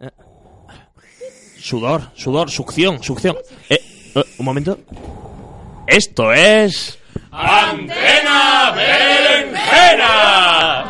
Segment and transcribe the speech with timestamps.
[0.00, 0.10] Eh.
[1.58, 3.36] Sudor, sudor, succión, succión.
[3.68, 3.80] Eh,
[4.14, 4.78] eh, un momento.
[5.88, 6.98] Esto es.
[7.32, 10.84] ¡Antena Berenjena!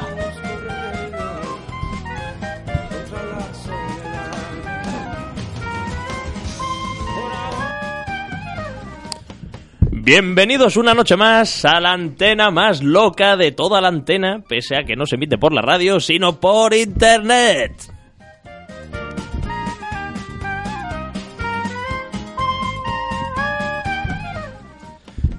[9.90, 14.84] Bienvenidos una noche más a la antena más loca de toda la antena, pese a
[14.84, 17.97] que no se emite por la radio, sino por internet.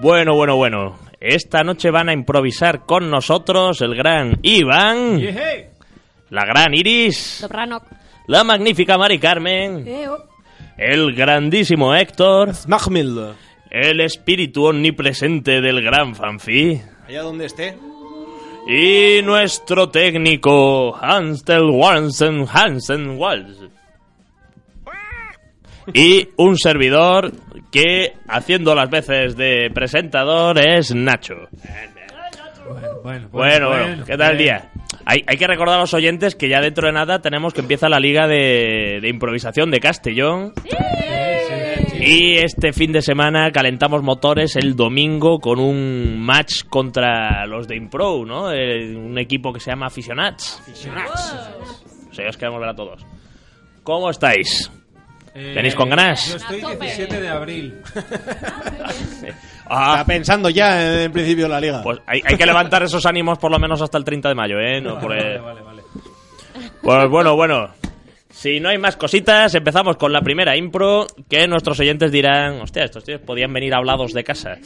[0.00, 1.07] Bueno, bueno, bueno.
[1.20, 5.20] Esta noche van a improvisar con nosotros el gran Iván,
[6.30, 7.82] la gran Iris, Dobranok.
[8.28, 9.84] la magnífica Mari Carmen,
[10.76, 13.32] el grandísimo Héctor, Smachmil.
[13.70, 17.76] el espíritu omnipresente del gran Fanfi Allá donde esté.
[18.68, 23.56] y nuestro técnico Hansel Wansen Hansen Walsh.
[25.94, 27.32] Y un servidor
[27.72, 31.48] que, haciendo las veces de presentador, es Nacho.
[33.02, 34.70] Bueno, Bueno, bueno, ¿qué tal el día?
[35.06, 37.88] Hay, hay que recordar a los oyentes que ya dentro de nada tenemos que empieza
[37.88, 40.52] la liga de, de improvisación de Castellón.
[42.00, 47.76] Y este fin de semana calentamos motores el domingo con un match contra los de
[47.76, 48.52] Impro, ¿no?
[48.52, 50.62] Eh, un equipo que se llama Aficionats.
[52.10, 53.04] O sea, os queremos ver a todos.
[53.82, 54.70] ¿Cómo estáis?
[55.32, 56.30] ¿Tenéis con ganas?
[56.30, 57.74] Yo estoy 17 de abril.
[59.70, 61.82] Ah, Está pensando ya en principio la liga.
[61.82, 64.58] pues hay, hay que levantar esos ánimos por lo menos hasta el 30 de mayo,
[64.58, 64.80] ¿eh?
[64.80, 65.82] No, por el- Vale, vale, vale.
[66.80, 67.68] Pues bueno, bueno.
[68.30, 72.84] Si no hay más cositas, empezamos con la primera impro, que nuestros oyentes dirán, hostia,
[72.84, 74.56] estos tíos podían venir hablados de casa.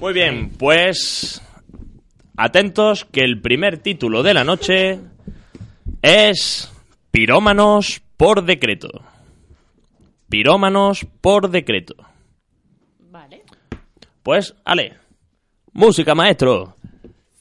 [0.00, 1.40] Muy bien, pues
[2.36, 4.98] atentos que el primer título de la noche
[6.02, 6.72] es
[7.12, 8.88] Pirómanos por decreto.
[10.34, 11.94] Pirómanos por decreto.
[12.98, 13.44] Vale.
[14.20, 14.98] Pues, ale.
[15.72, 16.74] Música, maestro.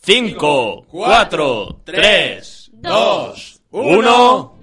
[0.04, 4.58] 5, 4, 3, 2, 1.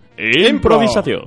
[0.48, 1.24] Improvisación.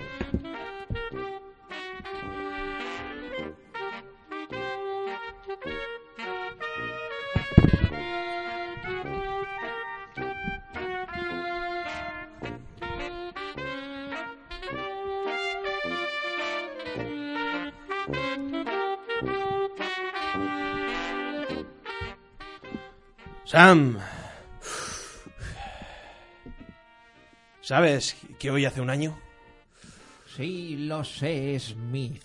[23.54, 23.98] Sam.
[27.62, 29.16] ¿Sabes que hoy hace un año?
[30.36, 32.20] Sí, lo sé, Smith.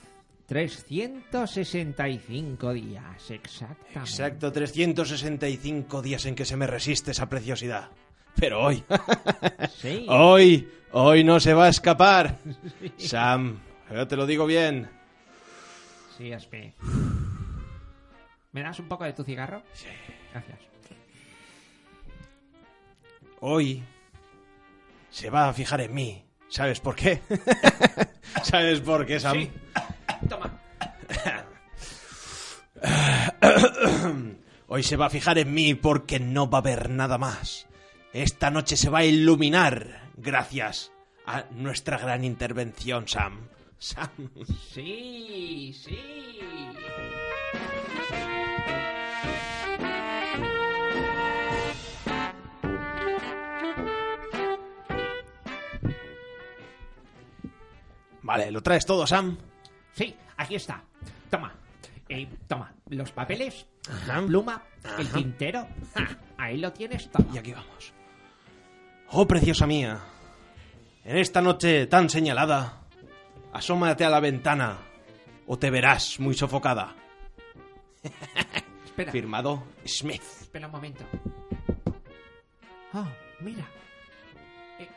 [0.46, 3.98] 365 días, exactamente.
[4.00, 7.90] Exacto, 365 días en que se me resiste esa preciosidad.
[8.34, 8.82] Pero hoy,
[9.76, 10.06] Sí.
[10.08, 12.38] hoy, hoy no se va a escapar.
[12.96, 13.58] Sam,
[13.94, 14.88] yo te lo digo bien.
[16.16, 16.72] Sí, Smith.
[18.52, 19.62] ¿Me das un poco de tu cigarro?
[19.74, 19.88] Sí.
[20.32, 20.58] Gracias.
[23.40, 23.82] Hoy
[25.10, 26.24] se va a fijar en mí.
[26.48, 27.20] ¿Sabes por qué?
[28.42, 29.48] ¿Sabes por qué, Sam?
[30.28, 30.60] Toma.
[34.68, 37.66] Hoy se va a fijar en mí porque no va a haber nada más.
[38.12, 40.92] Esta noche se va a iluminar gracias
[41.26, 43.48] a nuestra gran intervención, Sam.
[43.78, 44.30] Sam.
[44.72, 45.98] Sí, sí.
[58.28, 59.38] Vale, ¿lo traes todo, Sam?
[59.94, 60.82] Sí, aquí está.
[61.30, 61.50] Toma.
[62.10, 64.20] Eh, toma, los papeles, Ajá.
[64.20, 64.62] la pluma,
[64.98, 65.66] el tintero.
[65.94, 67.26] Ja, ahí lo tienes todo.
[67.32, 67.94] Y aquí vamos.
[69.12, 69.98] Oh, preciosa mía.
[71.04, 72.82] En esta noche tan señalada,
[73.54, 74.76] asómate a la ventana
[75.46, 76.94] o te verás muy sofocada.
[78.84, 80.22] Espera, Firmado Smith.
[80.42, 81.02] espera un momento.
[82.92, 83.06] Oh,
[83.40, 83.66] mira.
[84.78, 84.88] Eh,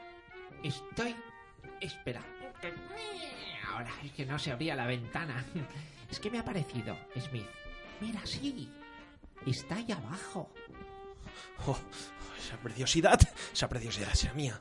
[0.63, 1.15] estoy...
[1.79, 2.21] Espera.
[3.67, 5.43] Ahora es que no se abría la ventana.
[6.09, 7.47] Es que me ha parecido, Smith.
[7.99, 8.69] Mira, sí.
[9.45, 10.51] Está ahí abajo.
[11.65, 11.77] Oh,
[12.37, 13.19] esa preciosidad,
[13.53, 14.59] esa preciosidad será mía.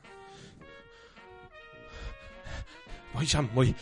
[3.13, 3.75] Voy, Sam, voy.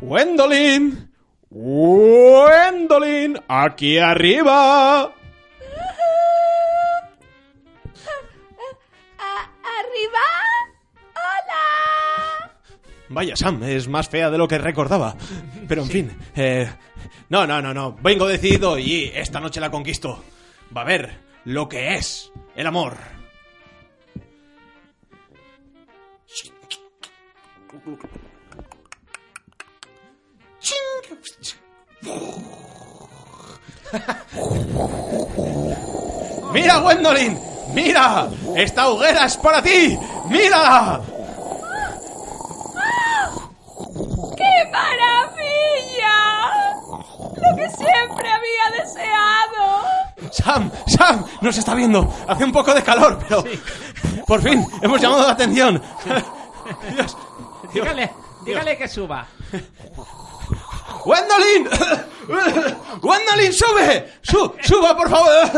[0.00, 1.10] ¡Wendolin!
[1.50, 3.40] ¡Wendolin!
[3.46, 3.98] ¡Aquí!
[3.98, 5.14] ¡Arriba!
[13.14, 15.14] Vaya, Sam, es más fea de lo que recordaba.
[15.68, 16.68] Pero en fin, eh,
[17.28, 17.96] no, no, no, no.
[18.02, 20.24] Vengo decidido y esta noche la conquisto.
[20.76, 22.96] Va a ver lo que es el amor.
[36.52, 37.38] ¡Mira, Gwendolyn!
[37.74, 38.28] ¡Mira!
[38.56, 39.96] ¡Esta hoguera es para ti!
[40.28, 41.00] ¡Mírala!
[44.36, 46.16] ¡Qué maravilla!
[47.36, 49.84] Lo que siempre había deseado.
[50.32, 52.12] Sam, Sam, nos está viendo.
[52.28, 53.44] Hace un poco de calor, pero
[54.26, 55.80] por fin hemos llamado la atención.
[56.04, 56.24] Dios,
[56.92, 57.16] Dios.
[57.72, 58.12] Dígale,
[58.44, 59.26] dígale que suba.
[61.04, 61.68] ¡Gwendolyn!
[63.00, 64.12] ¡Gwendolyn, sube!
[64.22, 65.50] Su- ¡Suba, por favor!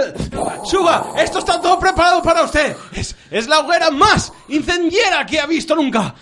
[0.65, 1.13] ¡Suba!
[1.17, 2.77] Esto está todo preparado para usted.
[2.93, 6.15] Es, es la hoguera más incendiera que ha visto nunca.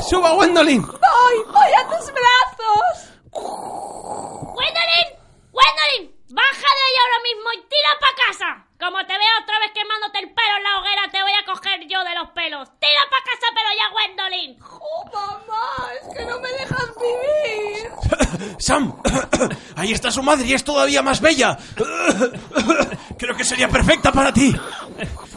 [0.00, 0.82] ¡Suba, Gwendolyn!
[0.82, 1.36] ¡Voy!
[1.46, 3.12] ¡Voy a tus brazos!
[3.32, 5.08] ¡Gwendolyn!
[5.52, 6.14] ¡Gwendolyn!
[6.28, 8.66] ¡Baja de ahí ahora mismo y tira para casa!
[8.78, 11.80] Como te vea otra vez quemándote el pelo en la hoguera, te voy a coger
[11.88, 12.68] yo de los pelos.
[12.78, 14.58] ¡Tira para casa, pero ya, Gwendolyn!
[14.62, 15.92] ¡Oh, mamá!
[15.94, 18.56] ¡Es que no me dejas vivir!
[18.58, 18.94] ¡Sam!
[19.76, 21.56] Ahí está su madre y es todavía más bella.
[23.18, 24.54] Creo que sería perfecta para ti.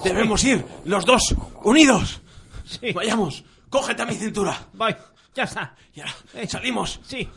[0.03, 1.33] Debemos ir los dos
[1.63, 2.19] unidos.
[2.65, 2.91] Sí.
[2.91, 4.57] Vayamos, cógete a mi cintura.
[4.73, 4.95] Voy,
[5.33, 5.75] ya está.
[5.93, 6.13] Y ahora
[6.47, 7.27] salimos Sí.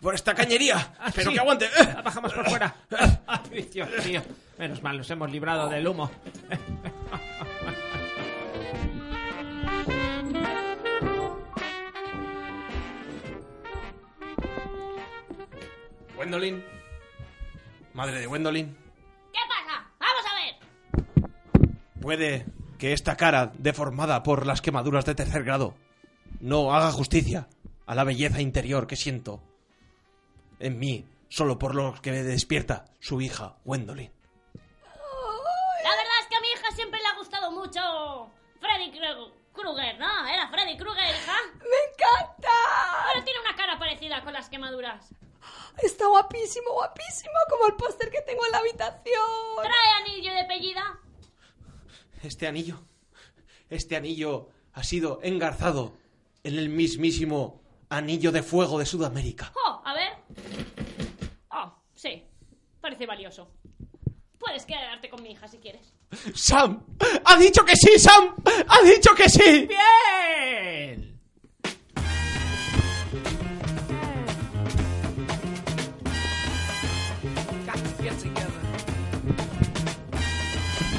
[0.00, 0.94] por esta cañería.
[0.98, 1.34] Ah, Espero sí.
[1.34, 1.68] que aguante.
[1.94, 2.74] La bajamos por fuera.
[3.26, 4.22] Ay, Dios mío.
[4.58, 6.10] Menos mal, nos hemos librado del humo.
[16.16, 16.62] Gwendolyn.
[17.94, 18.76] Madre de Gwendolyn.
[19.32, 19.86] ¿Qué pasa?
[19.98, 21.30] ¡Vamos a ver!
[22.00, 22.46] Puede
[22.84, 25.74] que esta cara deformada por las quemaduras de tercer grado
[26.40, 27.48] no haga justicia
[27.86, 29.40] a la belleza interior que siento
[30.60, 34.12] en mí solo por lo que me despierta su hija Gwendolyn.
[35.82, 39.98] La verdad es que a mi hija siempre le ha gustado mucho Freddy Kru- Krueger,
[39.98, 40.26] ¿no?
[40.28, 41.36] Era Freddy Krueger, hija.
[41.60, 42.50] ¡Me encanta!
[43.14, 45.08] Pero tiene una cara parecida con las quemaduras.
[45.78, 49.22] Está guapísimo, guapísimo, como el póster que tengo en la habitación.
[49.62, 50.98] Trae anillo de pellida.
[52.24, 52.80] Este anillo,
[53.68, 55.98] este anillo ha sido engarzado
[56.42, 57.60] en el mismísimo
[57.90, 59.52] anillo de fuego de Sudamérica.
[59.54, 60.12] Oh, a ver.
[61.50, 62.24] Oh, sí.
[62.80, 63.50] Parece valioso.
[64.38, 65.92] Puedes quedarte con mi hija si quieres.
[66.34, 66.82] ¡Sam!
[67.26, 68.34] ¡Ha dicho que sí, Sam!
[68.68, 69.68] ¡Ha dicho que sí!
[69.68, 71.14] ¡Bien!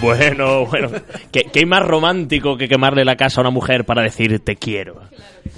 [0.06, 0.90] Bueno, bueno.
[1.32, 4.56] ¿Qué, qué hay más romántico que quemarle la casa a una mujer para decir te
[4.56, 5.02] quiero?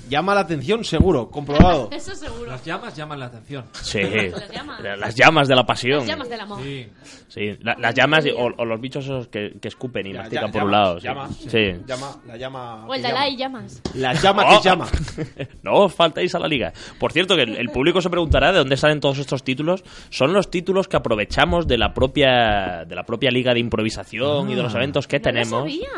[0.09, 1.89] Llama la atención, seguro, comprobado.
[1.91, 2.45] Eso seguro.
[2.49, 3.65] Las llamas llaman la atención.
[3.73, 3.99] Sí.
[4.01, 4.81] Las llamas.
[4.81, 5.99] Las llamas de la pasión.
[5.99, 6.59] Las llamas del amor.
[6.63, 6.87] Sí.
[7.27, 10.19] Sí, la- las llamas y- o, o los bichos esos que, que escupen y Ya,
[10.21, 10.99] mastican ya, por un lado.
[10.99, 11.05] sí.
[11.07, 11.71] llama, Sí.
[11.85, 12.85] Llama, la llama.
[12.87, 13.13] O el llama.
[13.13, 13.81] Dalai llamas.
[13.95, 14.87] La llama Oh, que llama.
[15.63, 16.71] no os faltéis a la liga.
[16.99, 19.83] Por cierto, que el, el público se preguntará de dónde salen todos estos títulos.
[20.09, 24.55] Son los títulos que aprovechamos de la propia de la propia liga de improvisación y
[24.55, 25.59] de los eventos que No lo tenemos.
[25.61, 25.89] sabía.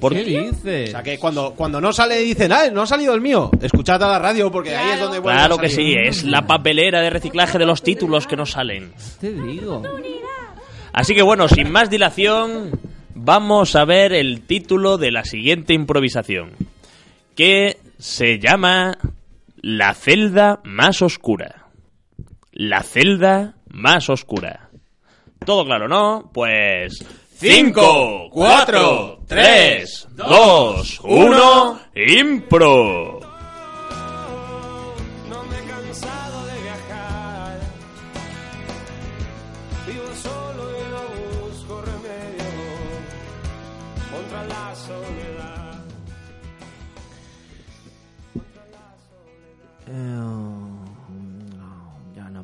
[0.00, 0.88] Por- ¿Qué dices?
[0.90, 3.50] O sea que cuando, cuando no sale dicen, ah, no ha salido el mío.
[3.60, 6.46] Escuchad a la radio porque ahí es donde vuelve a Claro que sí, es la
[6.46, 8.92] papelera de reciclaje de los títulos que nos salen.
[9.20, 9.82] Te digo.
[10.92, 12.78] Así que bueno, sin más dilación,
[13.14, 16.52] vamos a ver el título de la siguiente improvisación,
[17.34, 18.98] que se llama
[19.56, 21.66] La celda más oscura.
[22.52, 24.70] La celda más oscura.
[25.44, 26.30] Todo claro, ¿no?
[26.32, 27.04] Pues...
[27.40, 33.20] 5, 4, 3, 2, 1, impro.
[35.28, 37.60] No me he cansado de viajar.
[39.86, 41.02] Vivo solo y no
[41.46, 42.70] busco remedio
[44.10, 45.84] contra la soledad.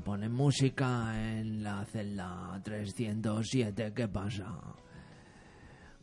[0.05, 3.93] ponen música en la celda 307.
[3.93, 4.47] ¿Qué pasa?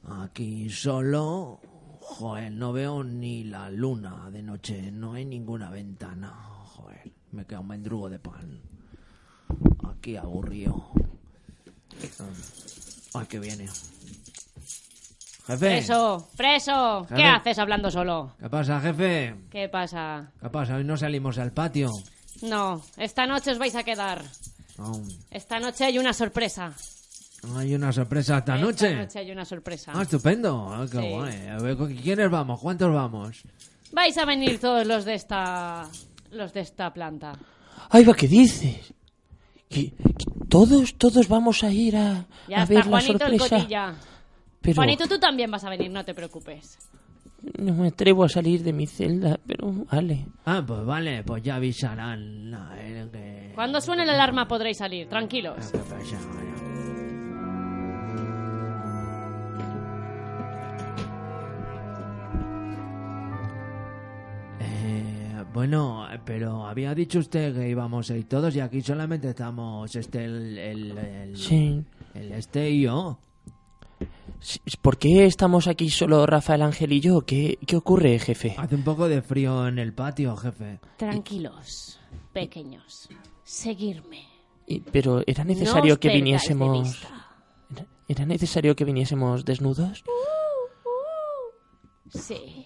[0.08, 1.60] Aquí solo...
[2.02, 4.92] Joder, no veo ni la luna de noche.
[4.92, 6.34] No hay ninguna ventana.
[6.76, 8.62] Joder, me queda un mendrugo de pan.
[9.88, 10.92] Aquí aburrido.
[13.14, 13.68] Ay, que viene.
[15.48, 15.58] Jefe.
[15.58, 17.06] Preso, preso.
[17.16, 18.34] ¿Qué haces hablando solo?
[18.40, 19.36] ¿Qué pasa, jefe?
[19.50, 20.32] ¿Qué pasa?
[20.40, 20.76] ¿Qué pasa?
[20.76, 21.92] Hoy no salimos al patio.
[22.42, 24.24] No, esta noche os vais a quedar.
[25.30, 26.74] Esta noche hay una sorpresa.
[27.56, 28.88] Hay una sorpresa esta noche.
[28.88, 29.92] Esta noche hay una sorpresa.
[29.96, 30.68] Ah, estupendo.
[30.72, 31.10] Ah, qué Sí.
[31.10, 31.48] guay.
[31.48, 32.60] A ver, ¿con ¿quiénes vamos?
[32.60, 33.42] ¿Cuántos vamos?
[33.92, 35.88] Vais a venir todos los de esta...
[36.32, 37.34] Los de esta planta.
[37.90, 38.94] Ay, va, ¿qué dices?
[39.68, 39.96] Que, que
[40.48, 43.56] todos, todos vamos a ir a, Ya a está, ver la Juanito el sorpresa.
[43.58, 43.96] cotilla.
[44.62, 46.78] Pero Juanito, tú también vas a venir, no te preocupes.
[47.58, 50.28] no me atrevo a salir de mi celda, pero vale.
[50.46, 52.54] Ah, pues vale, pues ya avisarán.
[52.54, 53.52] a ver que...
[53.56, 55.56] Cuando suene la alarma podréis salir, tranquilos.
[55.72, 55.80] ¿Qué
[65.62, 70.26] bueno, pero había dicho usted que íbamos a ir todos y aquí solamente estamos este
[70.26, 71.86] el, el, el- Sí.
[72.16, 73.20] el este y yo.
[74.82, 77.22] ¿Por qué estamos aquí solo Rafael Ángel y yo?
[77.22, 78.56] ¿Qué, qué ocurre, jefe?
[78.58, 80.80] Hace un poco de frío en el patio, jefe.
[80.98, 82.00] Tranquilos,
[82.34, 83.08] pequeños.
[83.44, 84.26] Seguirme.
[84.66, 87.04] Y- pero era necesario que viniésemos.
[87.70, 90.04] ¿Era- ¿Era necesario que viniésemos desnudos?
[92.10, 92.66] Sí.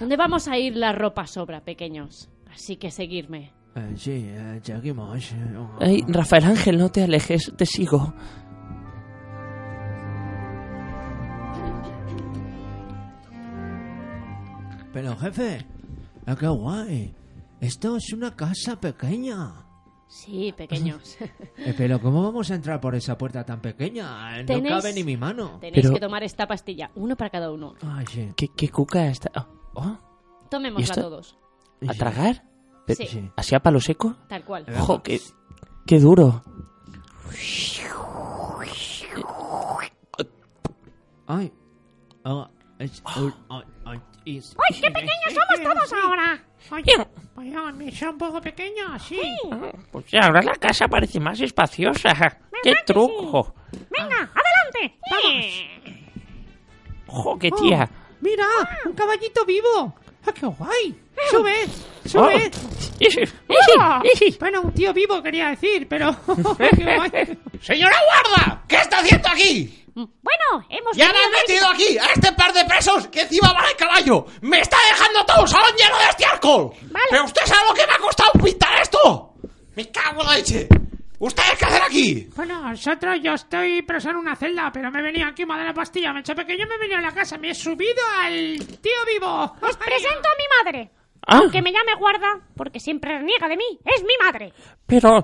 [0.00, 2.30] ¿Dónde vamos a ir la ropa sobra, pequeños?
[2.52, 3.52] Así que seguirme.
[3.76, 5.32] Eh, sí, eh, seguimos.
[5.78, 8.12] Ay, Rafael Ángel, no te alejes, te sigo.
[14.92, 15.64] Pero jefe,
[16.26, 17.14] ah, qué guay.
[17.60, 19.52] Esto es una casa pequeña.
[20.08, 21.16] Sí, pequeños.
[21.62, 24.38] Eh, pero ¿cómo vamos a entrar por esa puerta tan pequeña?
[24.40, 25.58] No Tenéis- cabe ni mi mano.
[25.60, 27.74] Tenéis Pero- que tomar esta pastilla, uno para cada uno.
[27.82, 28.32] Ay, sí.
[28.34, 29.30] ¿Qué, qué cuca está?
[29.36, 31.00] Oh, ¿Y Tomémosla esto?
[31.00, 31.38] todos.
[31.88, 32.44] ¿A tragar?
[32.88, 33.06] Sí.
[33.06, 33.30] Sí.
[33.36, 34.16] ¿Así a palo seco?
[34.28, 34.66] Tal cual.
[34.78, 35.20] ¡Jo, qué,
[35.86, 36.42] qué duro!
[41.26, 41.52] Ay.
[42.24, 44.00] Ah, es- ay, ay, ay,
[44.36, 46.44] es- ¡Ay, qué pequeños somos todos ahora!
[46.84, 49.20] Bien, Oigan, me son un poco pequeño, sí.
[49.90, 52.12] Pues ya, ahora la casa parece más espaciosa.
[52.62, 53.54] ¡Qué truco!
[53.90, 54.98] ¡Venga, adelante!
[57.06, 57.88] ¡Jo, qué tía!
[58.20, 58.46] Mira,
[58.84, 59.94] un caballito vivo.
[60.26, 61.00] Ah, qué guay.
[61.30, 61.68] Sube,
[62.12, 64.02] Oh.
[64.38, 66.10] Bueno, un tío vivo quería decir, pero...
[67.62, 68.62] ¡Señora guarda!
[68.68, 69.86] ¿Qué está haciendo aquí?
[69.94, 73.52] Bueno, hemos ¡Ya me venido han metido aquí a este par de presos que encima
[73.52, 74.26] van al caballo!
[74.40, 76.72] ¡Me está dejando todo un salón lleno de estiércol!
[76.90, 77.06] Vale.
[77.10, 79.34] ¿Pero usted sabe lo que me ha costado pintar esto?
[79.76, 80.68] ¡Me cago en la leche!
[81.20, 82.28] ¿Ustedes qué hacen aquí?
[82.34, 86.12] Bueno, nosotros, yo estoy preso en una celda, pero me venía aquí, madre la pastilla,
[86.12, 89.28] me hecho pequeño, me he venido a la casa, me he subido al tío vivo.
[89.60, 90.90] Os presento a mi madre.
[91.26, 93.78] Ah, Que me llame guarda, porque siempre reniega de mí.
[93.84, 94.52] Es mi madre.
[94.86, 95.22] pero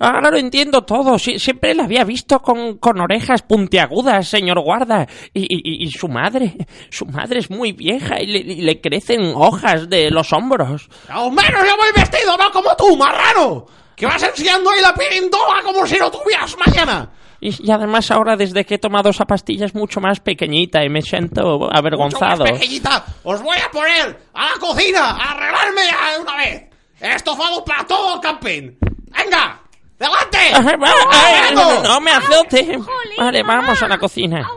[0.00, 1.14] ahora lo entiendo todo.
[1.14, 5.06] Sie- siempre la había visto con, con orejas puntiagudas, señor guarda.
[5.32, 6.54] Y, y- y su madre,
[6.90, 10.88] su madre es muy vieja y le, y le crecen hojas de los hombros.
[11.08, 13.66] ¡Al menos yo voy vestido, no como tú, marrano!
[14.00, 17.10] ¡Que vas enseñando ahí la pirindola como si no tuvieras mañana!
[17.38, 20.88] Y, y además ahora desde que he tomado esa pastilla es mucho más pequeñita y
[20.88, 22.38] me siento avergonzado.
[22.38, 23.04] Mucho más pequeñita.
[23.24, 26.70] ¡Os voy a poner a la cocina a arreglarme ya de una vez!
[26.98, 28.70] ¡Estofado para todo el camping!
[29.18, 29.60] ¡Venga!
[29.98, 30.78] ¡Delante!
[30.82, 32.78] Va, ay, no, no me azote.
[33.18, 34.48] Vale, vamos a la cocina.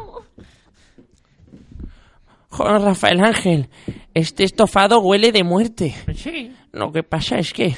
[2.47, 3.69] Joder, Rafael Ángel,
[4.13, 5.95] este estofado huele de muerte.
[6.15, 6.55] Sí.
[6.71, 7.75] Lo que pasa es que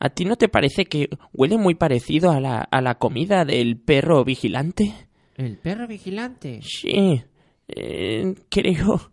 [0.00, 3.76] a ti no te parece que huele muy parecido a la, a la comida del
[3.76, 4.94] perro vigilante.
[5.36, 6.60] El perro vigilante.
[6.62, 7.22] Sí,
[7.68, 9.12] eh, creo.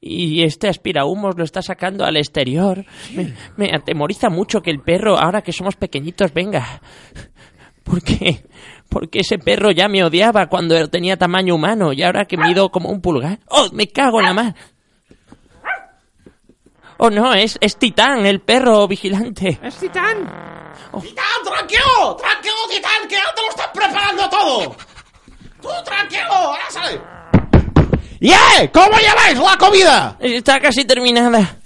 [0.00, 2.84] Y este aspirahumos lo está sacando al exterior.
[3.14, 6.82] Me, me atemoriza mucho que el perro, ahora que somos pequeñitos, venga.
[7.82, 8.44] ¿Por qué?
[8.90, 12.90] Porque ese perro ya me odiaba cuando tenía tamaño humano y ahora que mido como
[12.90, 13.40] un pulgar.
[13.48, 14.54] ¡Oh, me cago en la mar!
[17.00, 19.60] Oh, no, es, es Titán, el perro vigilante.
[19.62, 20.18] ¡Es titán!
[21.00, 22.16] ¡Titán, tranquilo!
[22.16, 24.76] ¡Tranquilo, Titán, que ya te lo están preparando todo!
[25.62, 26.24] ¡Tú, tranquilo!
[26.28, 27.00] ¡Ahora sale!
[28.18, 28.68] ¡Yeah!
[28.72, 30.16] ¿Cómo lleváis la comida?
[30.18, 31.56] Está casi terminada.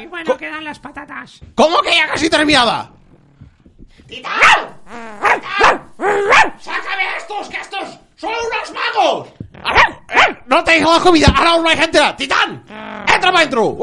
[0.00, 1.40] Y bueno, quedan las patatas.
[1.54, 2.90] ¿Cómo que ya casi terminada?
[4.08, 4.80] ¡Titán!
[5.22, 5.92] ¡Titán!
[6.58, 9.28] ¡Sácame a estos, que estos son unos magos!
[10.46, 11.32] ¡No te digo la comida!
[11.34, 12.16] ¡Ahora os vais a enterar!
[12.16, 12.62] ¡Titán!
[12.68, 13.78] ¡Entra para adentro!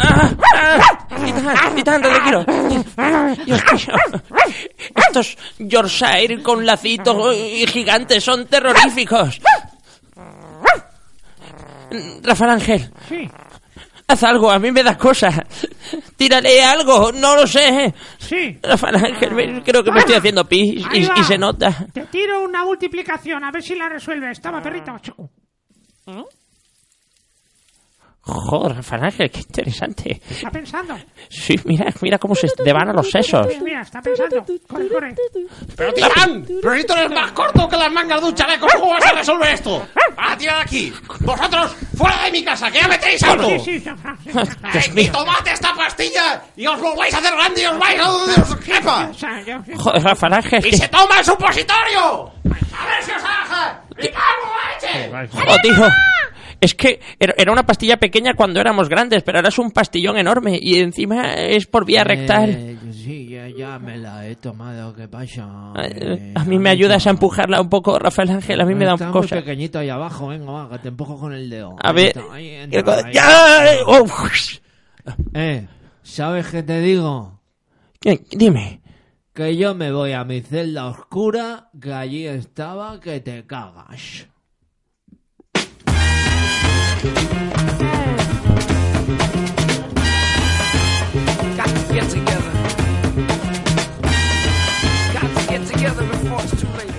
[0.00, 2.44] Ah, ah, ni tanto te quiero.
[3.44, 3.96] Dios mío.
[4.94, 9.40] Estos Yorkshire con lacitos y gigantes son terroríficos.
[12.22, 13.30] Rafael Ángel, Sí,
[14.08, 15.28] haz algo, a mí me da cosa.
[16.16, 17.94] Tírale algo, no lo sé.
[18.18, 18.58] sí.
[18.62, 21.86] Rafael Ángel, me- creo que me estoy haciendo pis y, se nota.
[21.92, 24.40] Te tiro una multiplicación, a ver si la resuelves.
[24.40, 24.98] Toma, perrito.
[25.00, 25.30] Chico.
[28.28, 30.20] Joder, Rafael Ángel, qué interesante.
[30.28, 30.94] Está pensando.
[31.30, 33.46] Sí, mira, mira cómo se devanan los sesos.
[33.46, 34.44] Mira, mira, está pensando.
[34.68, 35.14] Corre, corre.
[35.74, 36.46] ¡Pero Titán!
[36.60, 38.66] ¡Pero tú eres más corto que las mangas de un chaleco!
[38.78, 39.88] ¿Cómo vas a resolver esto?
[40.18, 40.92] ¡Ah, tira de aquí!
[41.20, 43.48] ¡Vosotros, fuera de mi casa, que ya me tenéis harto!
[43.48, 43.90] Sí, sí.
[44.24, 46.42] Dios ¡Y tomad esta pastilla!
[46.54, 49.10] ¡Y os lo vais a hacer grande y os vais a donde os quepa!
[49.76, 52.30] Joder, Rafael Ángel, ¡Y se toma el supositorio!
[52.44, 53.80] ¡A ver si os baja!
[53.98, 55.28] ¡Y la leche!
[55.32, 55.88] Joder, tío.
[56.60, 60.58] Es que era una pastilla pequeña cuando éramos grandes, pero ahora es un pastillón enorme
[60.60, 62.50] y encima es por vía rectal.
[62.50, 65.48] Eh, sí, ya, ya me la he tomado, ¿qué pasa?
[65.84, 68.94] Eh, A mí me ayudas a empujarla un poco, Rafael Ángel, a mí me da
[68.94, 69.36] un muy cosa.
[69.36, 71.76] pequeñito ahí abajo, venga, va, que te empujo con el dedo.
[71.80, 72.06] A Ahí ver.
[72.08, 73.12] está, ahí entra, ahí.
[73.14, 73.60] ¡Ya!
[73.86, 74.04] Oh,
[75.34, 75.66] Eh,
[76.02, 77.40] ¿sabes qué te digo?
[78.00, 78.20] ¿qué?
[78.32, 78.80] Dime.
[79.32, 84.26] Que yo me voy a mi celda oscura, que allí estaba que te cagas.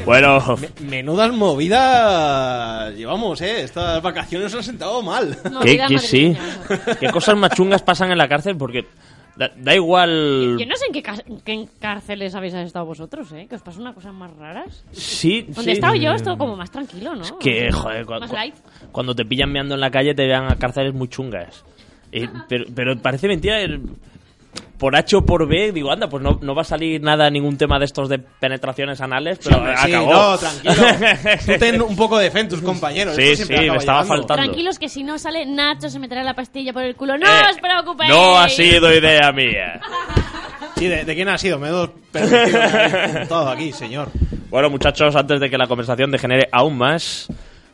[0.10, 0.40] Bueno,
[0.82, 3.62] Menudas movidas llevamos, ¿eh?
[3.62, 5.38] Estas vacaciones han sentado mal.
[5.64, 6.36] ¿qué, qué sí?
[7.00, 8.58] ¿Qué cosas más chungas pasan en la cárcel?
[8.58, 8.86] Porque
[9.36, 10.58] da, da igual...
[10.60, 11.04] Yo no sé en qué,
[11.46, 13.46] qué cárceles habéis estado vosotros, ¿eh?
[13.48, 14.84] Que os pasa unas cosas más raras.
[14.92, 15.70] Sí, Donde sí.
[15.70, 17.38] he estado yo, esto como más tranquilo, ¿no?
[17.38, 18.56] Que, joder, cu- Más cu- light.
[18.92, 21.64] cuando te pillan meando en la calle te llevan a cárceles muy chungas.
[22.12, 23.62] Eh, pero, pero parece mentira.
[23.62, 23.82] el-
[24.78, 27.58] por H o por B, digo, anda, pues no, no va a salir nada, ningún
[27.58, 30.14] tema de estos de penetraciones anales, pero Sí, acabó.
[30.14, 30.74] no, tranquilo.
[31.46, 33.16] Tú ten un poco de fe en tus compañeros.
[33.16, 34.06] Sí, sí, me estaba llegando.
[34.08, 34.36] faltando.
[34.44, 37.18] Tranquilos que si no sale Nacho se meterá la pastilla por el culo.
[37.18, 38.10] No Eh, os preocupéis.
[38.10, 39.82] No ha sido idea mía.
[40.76, 41.60] Sí, ¿de, de quién ha sido?
[41.60, 44.10] Me doy permitido todo aquí, señor.
[44.50, 47.28] Bueno, muchachos, antes de que la conversación degenere aún más,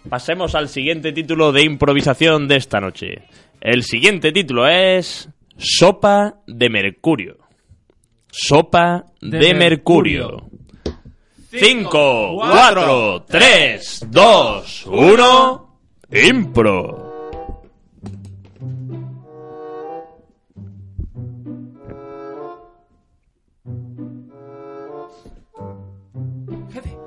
[0.10, 3.22] pasemos al siguiente título de improvisación de esta noche.
[3.62, 7.38] El siguiente título es Sopa de Mercurio.
[8.30, 10.50] Sopa de, De Mercurio.
[11.52, 15.80] 5, 4, 3, 2, 1.
[16.12, 17.06] Impro.
[26.74, 26.98] Jefe.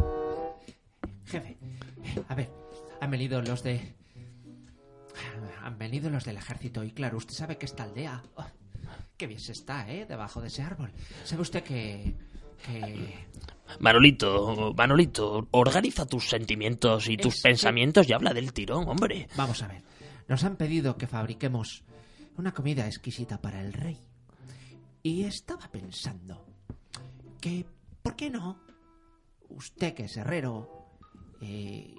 [1.27, 1.57] Jefe.
[2.29, 2.49] A ver,
[3.01, 3.98] han venido los de...
[5.79, 8.21] Han venido los del ejército y claro, usted sabe que esta aldea...
[8.35, 8.45] oh,
[9.17, 10.07] qué bien se está, ¿eh?
[10.07, 10.91] Debajo de ese árbol.
[11.23, 12.17] ¿Sabe usted que...
[12.67, 13.15] que...
[13.79, 19.29] Manolito, Manolito, organiza tus sentimientos y tus Es- pensamientos y habla del tirón, hombre.
[19.37, 19.83] Vamos a ver.
[20.27, 21.85] Nos han pedido que fabriquemos
[22.37, 24.01] una comida exquisita para el rey.
[25.05, 26.45] Y estaba pensando
[27.41, 27.65] que,
[28.03, 28.59] ¿por qué no?
[29.49, 30.89] Usted que es herrero,
[31.41, 31.95] eh,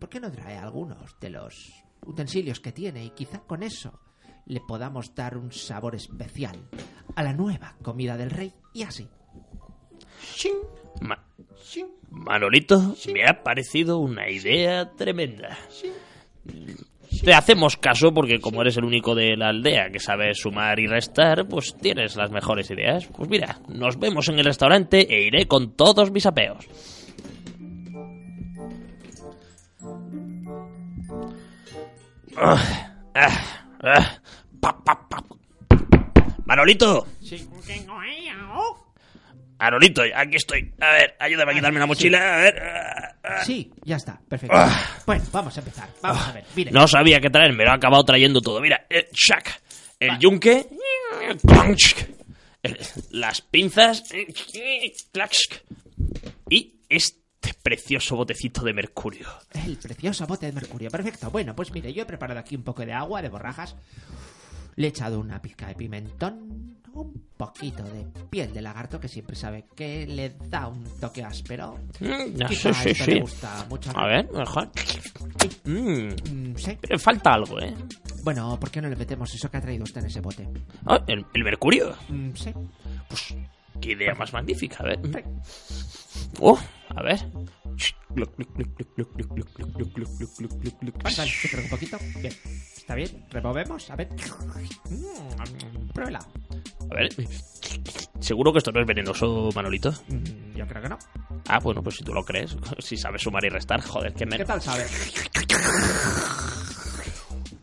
[0.00, 1.72] ¿por qué no trae algunos de los
[2.06, 4.00] utensilios que tiene y quizá con eso
[4.46, 6.56] le podamos dar un sabor especial
[7.14, 9.08] a la nueva comida del rey y así?
[11.02, 11.22] Ma-
[12.10, 15.56] Manolito, me ha parecido una idea tremenda.
[17.24, 20.86] Te hacemos caso porque como eres el único de la aldea que sabe sumar y
[20.86, 23.06] restar, pues tienes las mejores ideas.
[23.08, 26.66] Pues mira, nos vemos en el restaurante e iré con todos mis apeos.
[32.36, 34.20] Ah, ah, ah.
[36.46, 37.06] Manolito,
[39.58, 40.72] Manolito, aquí estoy.
[40.80, 42.18] A ver, ayúdame a quitarme la mochila.
[42.18, 42.62] A ver.
[42.62, 43.44] ah, ah.
[43.44, 44.56] Sí, ya está, perfecto.
[45.06, 45.88] Bueno, vamos a empezar.
[46.02, 46.70] Vamos a ver, mire.
[46.70, 48.60] No sabía qué traer, me lo he acabado trayendo todo.
[48.60, 49.62] Mira, el shack,
[50.00, 50.66] el yunque,
[53.10, 54.02] las pinzas
[56.48, 57.19] y este
[57.62, 59.26] precioso botecito de mercurio.
[59.66, 60.90] El precioso bote de mercurio.
[60.90, 61.30] Perfecto.
[61.30, 63.76] Bueno, pues mire, yo he preparado aquí un poco de agua, de borrajas.
[64.76, 69.36] Le he echado una pizca de pimentón, un poquito de piel de lagarto, que siempre
[69.36, 71.78] sabe que le da un toque áspero.
[71.98, 73.10] Mm, no, Quizá sí, sí, esto sí.
[73.12, 73.90] le gusta mucho.
[73.94, 74.70] A ver, mejor.
[75.64, 76.78] Mm, Mm, sí.
[76.80, 77.74] pero falta algo, ¿eh?
[78.22, 80.48] Bueno, ¿por qué no le metemos eso que ha traído usted en ese bote?
[80.86, 81.94] Ah, ¿el, el mercurio.
[82.08, 82.52] Mm, sí.
[83.08, 83.34] Pues,
[83.80, 84.78] qué idea más magnífica.
[84.80, 84.98] A ver.
[86.40, 86.58] Oh,
[86.96, 87.20] a ver.
[91.02, 91.98] Pasa, siempre un poquito.
[92.20, 92.32] Bien.
[92.76, 93.24] ¿Está bien?
[93.30, 93.90] Removemos.
[93.90, 94.08] A ver.
[94.90, 96.18] Mm, pruébela.
[96.90, 97.08] A ver.
[98.20, 99.92] ¿Seguro que esto no es venenoso, Manolito?
[100.08, 100.98] Mm, Yo creo que no.
[101.48, 102.56] Ah, bueno, pues si tú lo crees.
[102.78, 104.46] Si sabes sumar y restar, joder, qué ¿Qué menos.
[104.46, 104.90] tal sabes?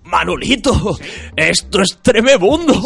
[0.08, 0.98] ¡Manolito!
[1.36, 2.82] ¡Esto es tremebundo!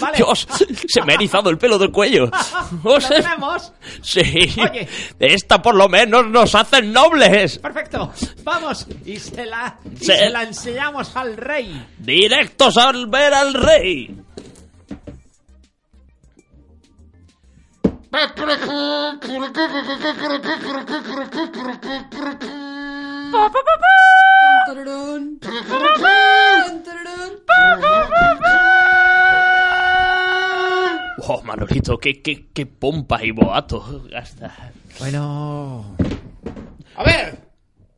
[0.00, 0.16] vale.
[0.18, 0.46] Dios,
[0.86, 2.30] se me ha erizado el pelo del cuello.
[2.84, 3.72] ¡Lo tenemos!
[4.02, 4.20] sí.
[4.20, 4.88] Oye.
[5.18, 7.58] Esta por lo menos nos hacen nobles.
[7.58, 8.12] Perfecto.
[8.44, 8.86] Vamos.
[9.04, 11.86] Y se la, y Se- se la enseñamos al rey.
[11.98, 14.14] Directos al ver al rey.
[31.30, 34.04] Oh, Manolito, qué, qué, qué pompa y boato.
[34.14, 34.72] Hasta...
[34.98, 35.96] Bueno.
[36.96, 37.38] A ver,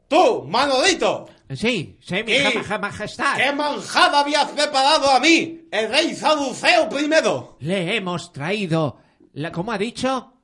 [0.06, 2.34] tú, Manolito, Sí, sí, mi
[2.80, 3.36] majestad.
[3.36, 7.56] ¿qué manjada habías preparado a mí, el rey Saduceo primero?
[7.58, 8.98] Le hemos traído.
[9.32, 10.34] La, ¿Cómo ha dicho?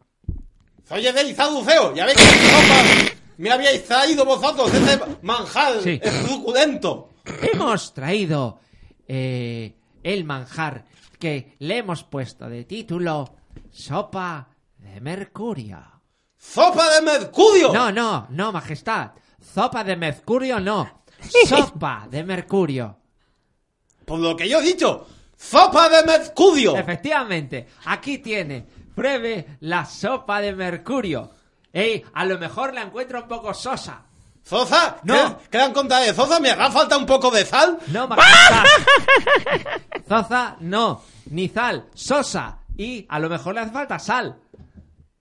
[0.89, 6.01] Soy el rey Saduceo, ya veis que sopa me habíais traído vosotros ese manjar Sí.
[6.29, 7.11] suculento.
[7.53, 8.61] Hemos traído
[9.09, 10.85] eh, el manjar
[11.19, 13.35] que le hemos puesto de título
[13.71, 15.79] Sopa de Mercurio.
[16.39, 17.73] ¡Sopa de mercurio!
[17.73, 19.11] No, no, no, majestad.
[19.41, 21.03] Sopa de Mercurio no.
[21.49, 22.97] Sopa de Mercurio.
[24.05, 26.77] Por lo que yo he dicho, ¡sopa de mercurio!
[26.77, 28.65] Efectivamente, aquí tiene.
[28.95, 31.31] Pruebe la sopa de Mercurio.
[31.77, 34.01] Ey, a lo mejor la encuentro un poco sosa.
[34.43, 34.97] ¿Sosa?
[35.03, 35.37] No.
[35.41, 36.41] ¿Qué, ¿Qué le han contado de Sosa?
[36.41, 37.79] ¿Me hará falta un poco de sal?
[37.89, 38.65] No, majestad.
[40.09, 41.03] Zoza, no.
[41.27, 41.85] Ni sal.
[41.93, 42.61] Sosa.
[42.79, 44.37] Y a lo mejor le hace falta sal.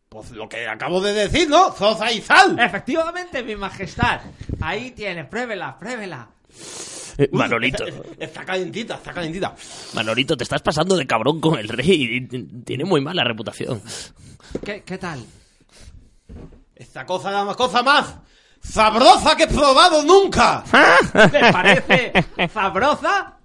[0.07, 1.75] Pues lo que acabo de decir, ¿no?
[1.75, 2.57] Sosa y sal.
[2.57, 4.21] Efectivamente, mi majestad.
[4.61, 6.29] Ahí tiene, pruébela, pruébela.
[7.17, 7.83] Eh, Manolito,
[8.17, 9.53] Está calentita, está calentita.
[9.93, 12.27] Manolito, te estás pasando de cabrón con el rey.
[12.63, 13.81] Tiene muy mala reputación.
[14.63, 15.21] ¿Qué, qué tal?
[16.75, 18.15] Esta cosa es la cosa más
[18.61, 20.63] sabrosa que he probado nunca.
[21.31, 22.13] ¿Te parece
[22.51, 23.37] sabrosa?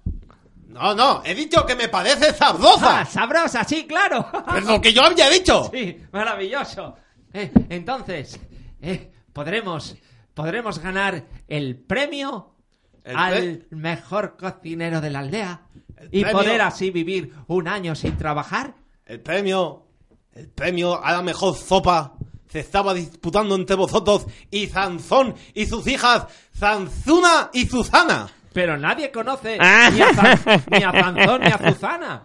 [0.67, 3.05] No, no, he dicho que me parece Ah, sabrosa.
[3.05, 4.25] sabrosa, sí, claro.
[4.57, 5.69] Es lo que yo había dicho.
[5.71, 6.95] Sí, maravilloso.
[7.33, 8.39] Eh, entonces,
[8.81, 9.95] eh, podremos,
[10.33, 12.55] podremos ganar el premio
[13.03, 15.61] El al mejor cocinero de la aldea
[16.11, 18.73] y premio- poder así vivir un año sin trabajar.
[19.05, 19.85] El premio,
[20.33, 22.15] el premio a la mejor sopa
[22.51, 26.25] se estaba disputando entre vosotros y Sansón y sus hijas
[26.57, 28.29] Zanzuna y Susana.
[28.53, 29.89] Pero nadie conoce Ah.
[29.91, 32.23] ni a, Zan- ni a Zanzón ni a Susana.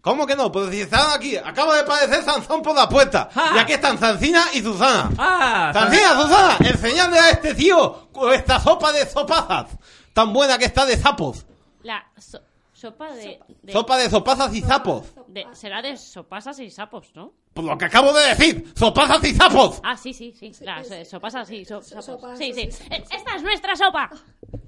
[0.00, 0.50] ¿Cómo que no?
[0.50, 3.28] Pues si están aquí, acaba de aparecer Sansón por la puerta.
[3.34, 3.52] Ah.
[3.56, 5.10] Y aquí están Zancina y Susana.
[5.18, 5.72] ¡Ah!
[5.74, 9.66] Susana, enseñadle a este tío esta sopa de sopazas.
[10.14, 11.44] Tan buena que está de sapos.
[11.82, 12.40] La so-
[12.72, 15.04] sopa de, de- Sopa de sopazas y sapos.
[15.32, 17.32] De- Será de sopasas y sapos, ¿no?
[17.54, 19.80] Por lo que acabo de decir, sopazas y sapos.
[19.84, 20.52] Ah, sí, sí, sí.
[20.64, 21.64] Las eh, sopasas, sí.
[21.64, 22.04] so- sapos.
[22.04, 22.70] sopas, sí, sí.
[22.70, 24.08] sí, Eh, Esta es nuestra sopa.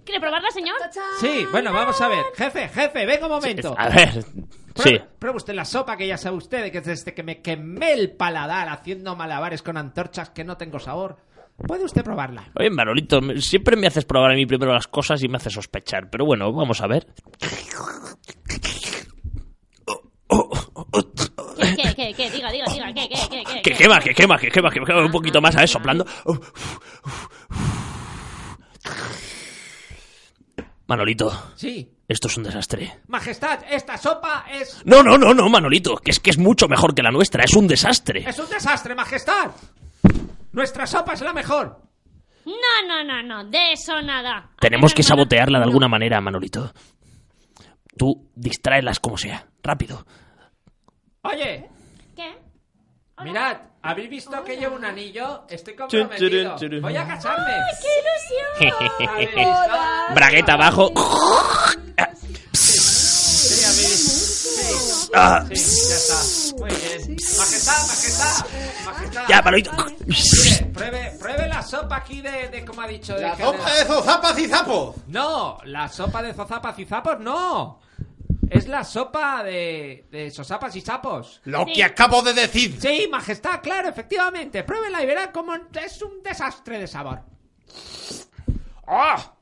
[0.05, 0.77] ¿Quiere probarla, señor?
[0.79, 1.03] ¡Tachán!
[1.20, 2.25] Sí, bueno, vamos a ver.
[2.37, 3.75] Jefe, jefe, venga un momento.
[3.79, 4.31] A ver, sí.
[4.75, 7.92] Pruebe, pruebe usted la sopa que ya sabe usted que es desde que me quemé
[7.92, 11.18] el paladar haciendo malabares con antorchas que no tengo sabor.
[11.66, 12.51] ¿Puede usted probarla?
[12.59, 15.53] Oye, Manolito, me- siempre me haces probar a mí primero las cosas y me haces
[15.53, 16.09] sospechar.
[16.11, 17.07] Pero bueno, vamos a ver.
[21.77, 22.31] ¿Qué, qué, qué?
[22.31, 22.92] Diga, diga, diga.
[22.95, 23.62] ¿Qué, qué, qué?
[23.62, 26.07] Que quema, que quema, que quema, que quema un poquito más, a ver, soplando.
[30.87, 31.88] Manolito, Sí.
[32.09, 33.01] esto es un desastre.
[33.09, 34.83] Majestad, esta sopa es...
[34.85, 37.55] No, no, no, no, Manolito, que es que es mucho mejor que la nuestra, es
[37.55, 38.25] un desastre.
[38.29, 39.53] Es un desastre, Majestad.
[40.53, 41.81] Nuestra sopa es la mejor.
[42.45, 43.45] No, no, no, no.
[43.49, 44.51] De eso nada.
[44.61, 46.73] Tenemos que sabotearla de alguna manera, Manolito.
[47.97, 50.05] Tú distráelas como sea, rápido.
[51.24, 51.68] Oye,
[52.16, 52.37] ¿Qué?
[53.16, 53.24] Hola.
[53.30, 55.44] mirad, ¿habéis visto que llevo un anillo?
[55.48, 56.56] Estoy comprometido.
[56.80, 57.52] Voy a casarme.
[57.80, 57.88] ¡Qué
[59.38, 60.14] ilusión!
[60.14, 60.90] Bragueta abajo.
[62.52, 65.11] Sí, habéis- sí.
[65.14, 65.54] Ah, Sí,
[65.88, 66.56] ya está.
[66.58, 67.16] Muy bien.
[67.38, 68.46] Majestad, majestad,
[68.85, 69.28] majestad.
[69.28, 69.70] Ya, Manolito.
[70.06, 73.14] Mire, pruebe, pruebe la sopa aquí de, de como ha dicho.
[73.14, 74.96] de La que- sopa de sopapas y sapos.
[75.06, 77.78] No, la sopa de zozapas y zapos no.
[78.53, 81.41] Es la sopa de, de sosapas y sapos.
[81.45, 81.73] Lo Sí.
[81.73, 82.79] que acabo de decir.
[82.81, 84.62] Sí, majestad, claro, efectivamente.
[84.62, 87.21] Pruébela y verá cómo es un desastre de sabor.
[88.87, 89.33] ¡Ah!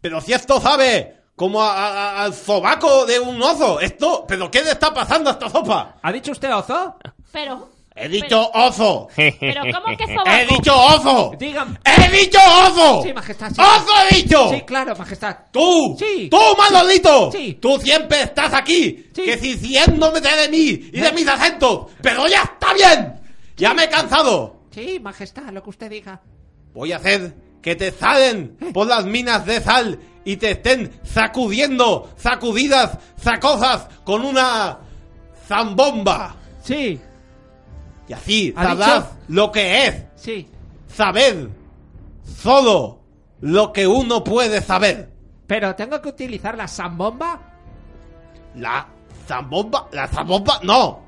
[0.00, 3.80] Pero si esto sabe como a- a- a- al sobaco de un oso.
[3.80, 5.96] Esto, ¿pero qué le está pasando a esta sopa?
[6.02, 6.96] ¿Ha dicho usted ozo?
[7.32, 9.08] Pero, He dicho oso.
[9.14, 10.30] Pero ¿cómo que sobaco?
[10.30, 11.32] He dicho oso.
[11.38, 11.78] Dígame.
[11.84, 13.02] He dicho oso.
[13.02, 13.50] Sí, majestad.
[13.50, 13.60] Sí.
[13.60, 14.50] ¡Oso he dicho!
[14.50, 15.36] Sí, claro, majestad.
[15.50, 15.96] ¡Tú!
[15.98, 16.28] Sí.
[16.30, 17.30] ¡Tú, Manolito!
[17.32, 17.58] Sí.
[17.60, 19.10] ¡Tú siempre estás aquí!
[19.14, 19.22] Sí.
[19.22, 21.86] Que si diciéndome de mí y de mis acentos!
[22.00, 23.20] ¡Pero ya está bien!
[23.56, 24.62] ¡Ya me he cansado!
[24.70, 26.20] Sí, majestad, lo que usted diga.
[26.72, 32.10] Voy a hacer que te salen por las minas de sal y te estén sacudiendo,
[32.16, 34.78] sacudidas, sacosas con una
[35.46, 36.36] zambomba.
[36.62, 36.98] Sí,
[38.12, 39.16] Y así ¿Ha sabrás dicho?
[39.28, 40.46] lo que es sí.
[40.86, 41.48] saber
[42.24, 42.98] solo
[43.40, 45.10] lo que uno puede saber.
[45.46, 47.40] Pero tengo que utilizar la zambomba.
[48.56, 48.86] La
[49.26, 51.00] zambomba, la zambomba, no.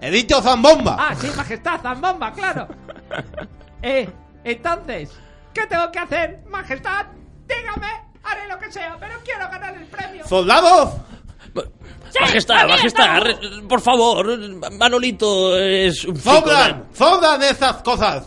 [0.00, 0.96] He dicho zambomba.
[0.98, 2.68] Ah, sí, majestad, zambomba, claro.
[3.82, 4.08] Eh,
[4.44, 5.10] entonces,
[5.52, 7.04] ¿qué tengo que hacer, majestad?
[7.46, 7.86] Dígame,
[8.22, 10.26] haré lo que sea, pero quiero ganar el premio.
[10.26, 10.94] ¿Soldados?
[12.20, 13.62] Majestad, majestad, estamos.
[13.68, 14.38] por favor,
[14.72, 16.16] Manolito es un.
[16.16, 18.24] ¡Sobran esas cosas!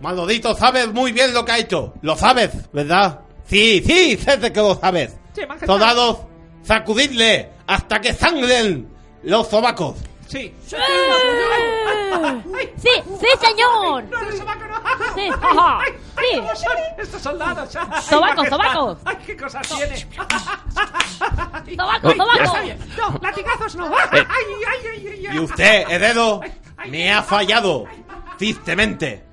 [0.00, 1.94] Manolito, sabes muy bien lo que ha hecho.
[2.02, 3.20] Lo sabes, ¿verdad?
[3.46, 5.16] Sí, sí, sé de que lo sabes.
[5.34, 5.66] Sí, majestad.
[5.66, 6.18] Soldados,
[6.62, 8.88] sacudidle hasta que sangren
[9.22, 9.96] los sobacos.
[10.28, 10.54] Sí.
[10.66, 10.76] Sí,
[12.76, 12.90] sí,
[13.40, 14.04] señor.
[14.04, 14.64] No, sobaco.
[15.14, 16.36] Sí, ajá, Ay, ay, sí.
[16.36, 17.74] ¿cómo son estos soldados?
[17.74, 18.48] Majestad.
[18.48, 18.98] sobacos.
[19.04, 19.96] Ay, qué cosas tiene.
[21.76, 22.56] Sobaco, sobaco.
[22.96, 23.86] No, latigazos no.
[23.86, 24.24] Ay, ay,
[24.66, 25.36] ay, ay, ay.
[25.36, 26.40] Y usted, heredo,
[26.88, 27.84] me ha fallado.
[28.36, 29.24] Tristemente.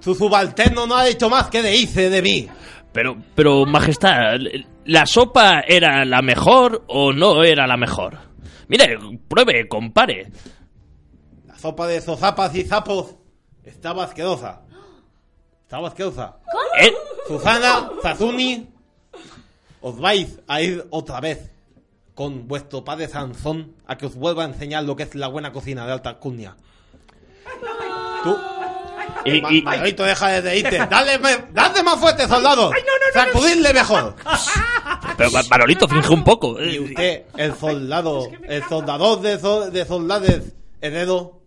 [0.00, 2.48] Su subalterno no ha hecho más que de irse de mí.
[2.92, 4.36] Pero, pero, majestad,
[4.84, 8.18] ¿la sopa era la mejor o no era la mejor?
[8.68, 8.98] Mire,
[9.28, 10.28] pruebe, compare.
[11.62, 13.14] Sopa de zozapas y zapos
[13.64, 14.62] estaba asquerosa.
[15.62, 16.36] Estaba asquerosa.
[16.80, 16.92] ¿Eh?
[17.28, 18.68] Susana, Sazuni,
[19.80, 21.50] os vais a ir otra vez
[22.16, 25.52] con vuestro padre Sansón a que os vuelva a enseñar lo que es la buena
[25.52, 26.56] cocina de alta alcurnia.
[28.24, 28.36] Tú,
[29.24, 30.78] Y, Ma- y- Manolito, deja de reírte.
[30.90, 31.18] Dale,
[31.52, 32.72] dale más fuerte, soldados.
[33.14, 34.16] Sacudidle mejor.
[35.16, 36.60] pero Ma- Manolito, finge un poco.
[36.60, 41.38] Y Eh, usted, el soldado, el soldador de, so- de soldades, heredo,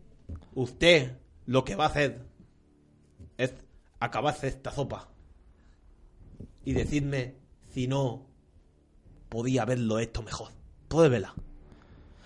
[0.55, 2.21] usted lo que va a hacer
[3.37, 3.53] es
[3.99, 5.07] acabarse esta sopa.
[6.63, 7.35] Y decirme
[7.73, 8.25] si no
[9.29, 10.49] podía haberlo hecho mejor.
[10.87, 11.33] Puede verla.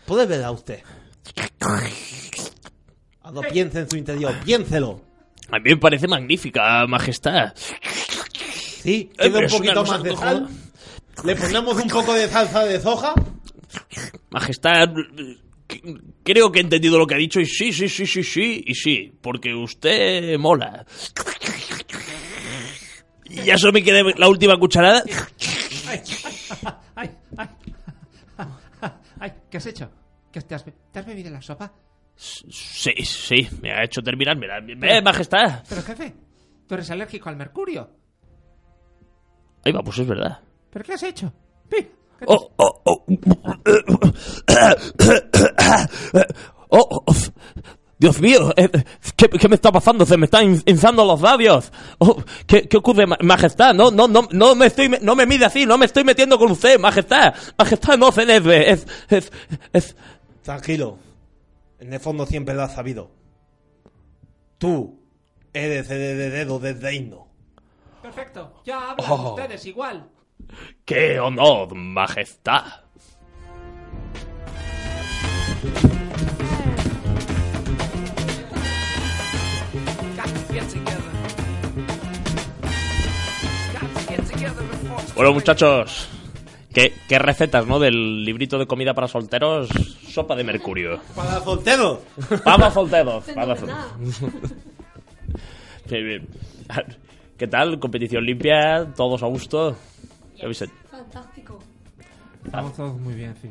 [0.06, 0.82] Puede verla usted.
[3.22, 5.02] Ahora piense en su interior, piénselo.
[5.52, 7.54] A mí me parece magnífica, majestad.
[7.56, 10.48] Sí, Eh, pero un poquito más de sal.
[11.26, 13.14] Le ponemos un poco de salsa de soja.
[14.30, 14.90] Majestad,
[16.24, 18.74] creo que he entendido lo que ha dicho y sí, sí, sí, sí, sí, y
[18.76, 20.86] sí, porque usted mola.
[23.26, 25.04] Y ya solo me queda la última cucharada.
[25.88, 26.02] Ay,
[26.96, 27.50] ay, ay.
[29.20, 29.92] Ay, ¿qué has hecho?
[30.32, 31.72] ¿Qué te has, ¿Te has bebido la sopa?
[32.16, 34.60] Sí, sí, me ha hecho terminármela.
[34.60, 35.64] Eh, majestad.
[35.70, 36.14] Pero jefe,
[36.68, 37.90] tú eres alérgico al mercurio.
[39.66, 40.40] Ahí va, pues es verdad.
[40.72, 41.34] ¿Pero qué has hecho?
[41.70, 43.06] Pi, ¿qué te has- Oh, oh, oh.
[46.70, 47.14] Oh, oh.
[47.98, 48.70] Dios mío, eh,
[49.18, 50.06] ¿qué, qué me está pasando?
[50.06, 51.72] Se me están hin- hinchando los labios.
[51.98, 53.74] Oh, ¿qué, qué ocurre, ma- majestad?
[53.74, 56.50] No, no, no, no me estoy, no me mide así, no me estoy metiendo con
[56.52, 57.34] usted, majestad.
[57.58, 58.72] Majestad, no se debe.
[58.72, 59.32] Es, es,
[59.74, 59.96] es.
[60.44, 60.98] Tranquilo.
[61.80, 63.12] En el fondo siempre lo has sabido.
[64.58, 65.00] Tú
[65.54, 67.28] eres el heredero del reino.
[68.02, 69.30] Perfecto, ya hablan Oh.
[69.36, 70.08] ustedes igual.
[70.86, 72.64] ¡Qué honor, majestad!
[85.16, 86.08] Bueno, muchachos,
[86.74, 87.80] ¿qué, qué recetas, no?
[87.80, 89.68] Del librito de comida para solteros,
[90.08, 91.00] sopa de mercurio.
[91.16, 92.00] Para solteros.
[92.44, 93.24] Para solteros.
[93.36, 94.50] para sol- Fenomenal.
[95.90, 96.28] Bien, bien.
[97.36, 97.80] ¿Qué tal?
[97.80, 99.76] Competición limpia, todos a gusto.
[100.38, 100.74] ¿Qué habéis hecho?
[100.92, 101.60] Fantástico.
[102.46, 103.50] Estamos todos muy bien, sí.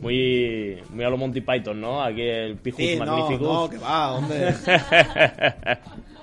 [0.00, 2.02] Muy, muy a lo Monty Python, ¿no?
[2.02, 3.46] Aquí el Pijus Sí, no, Magnificus.
[3.46, 4.54] no, que va, hombre.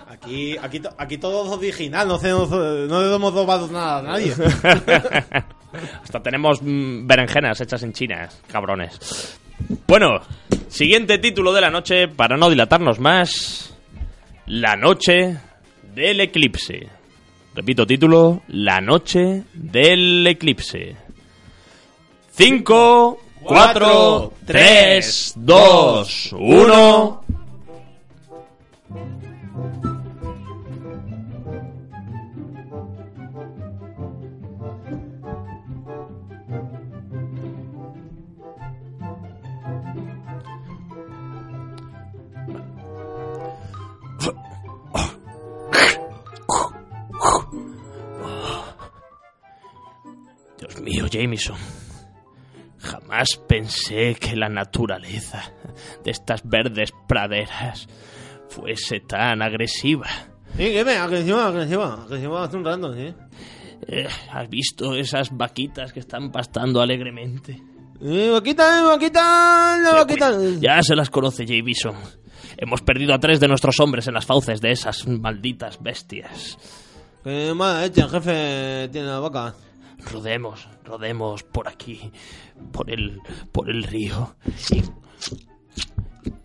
[0.10, 4.34] Aquí, aquí, aquí todo es original, no, se no le hemos robado nada a nadie.
[6.02, 9.38] Hasta tenemos mm, berenjenas hechas en China, cabrones.
[9.88, 10.22] Bueno,
[10.70, 13.76] siguiente título de la noche, para no dilatarnos más.
[14.48, 15.38] La noche
[15.94, 16.88] del eclipse.
[17.54, 20.96] Repito título, La noche del eclipse.
[22.32, 27.22] 5, 4, 3, 2, 1.
[50.60, 51.87] Dios mío, Jameson
[53.08, 55.54] jamás pensé que la naturaleza
[56.04, 57.88] de estas verdes praderas
[58.50, 60.08] fuese tan agresiva.
[60.58, 63.14] Sí, que me, agresiva, agresiva, agresiva hace un rato, sí.
[63.88, 67.62] Eh, ¿Has visto esas vaquitas que están pastando alegremente?
[68.02, 70.32] Eh, vaquita, vaquita, la vaquita.
[70.60, 71.96] Ya se las conoce Jameson.
[72.58, 76.58] Hemos perdido a tres de nuestros hombres en las fauces de esas malditas bestias.
[77.24, 79.56] Que mala el jefe tiene la vaca.
[80.12, 82.12] Rodemos, rodemos por aquí,
[82.72, 83.20] por el,
[83.52, 84.36] por el río.
[84.72, 84.84] Y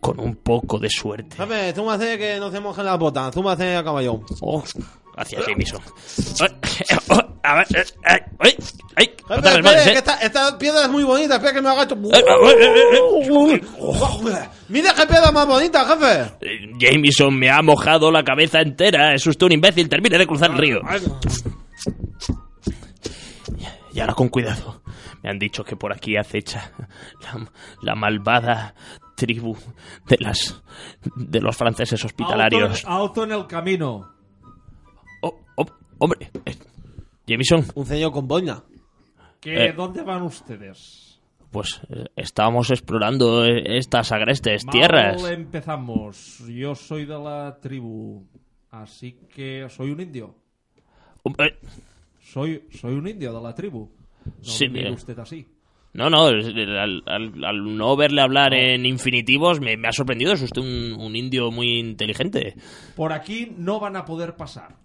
[0.01, 1.37] con un poco de suerte.
[1.37, 4.21] Jefe, tú me haces que no se mojen las botas, tú me haces a caballo.
[4.41, 4.63] Oh,
[5.15, 5.81] gracias, Jameson.
[7.11, 8.57] Oh, A ver, eh, eh, ay,
[8.97, 9.93] ay, no te que eh.
[9.97, 11.69] esta, esta piedra es muy bonita, espera que me.
[11.71, 14.49] Eh, eh, eh, eh, eh.
[14.69, 16.33] Mira qué piedra más bonita, jefe.
[16.41, 19.15] Eh, Jameson me ha mojado la cabeza entera.
[19.15, 19.89] Es usted un imbécil.
[19.89, 20.81] Termine de cruzar el río.
[23.93, 24.83] Y ahora con cuidado.
[25.23, 26.73] Me han dicho que por aquí acecha
[27.23, 27.51] la,
[27.83, 28.75] la malvada
[29.15, 29.57] tribu
[30.09, 30.63] de las
[31.17, 32.85] de los franceses hospitalarios.
[32.87, 34.11] Auto, en el camino.
[35.21, 35.67] Oh, oh,
[35.99, 36.57] hombre, eh,
[37.27, 38.63] Jameson, Un señor con boina.
[39.41, 39.73] ¿Qué, Eh.
[39.73, 41.21] ¿Dónde van ustedes?
[41.51, 45.21] pues eh, estábamos explorando eh, estas agrestes tierras.
[45.21, 46.39] Mal empezamos.
[46.49, 48.25] Yo soy de la tribu.
[48.71, 50.35] Así que soy un indio.
[51.23, 51.59] Hombre,
[52.23, 53.91] Soy, soy un indio de la tribu.
[54.25, 54.93] No Sí, me mire eh.
[54.93, 55.47] usted así.
[55.95, 60.33] No, no, al, al- al no verle hablar en infinitivos me, me ha sorprendido.
[60.33, 62.55] Es usted un, un indio muy inteligente.
[62.97, 64.77] Por aquí no van a poder pasar.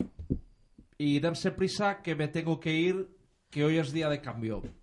[0.98, 3.08] Y dense prisa que me tengo que ir,
[3.50, 4.62] que hoy es día de cambio.
[4.62, 4.74] Tengo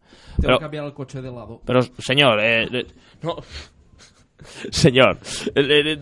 [0.41, 1.61] Pero- que cambiar el coche de lado.
[1.67, 2.87] Pero, señor, eh, eh,
[3.23, 3.37] no.
[4.71, 5.19] Señor,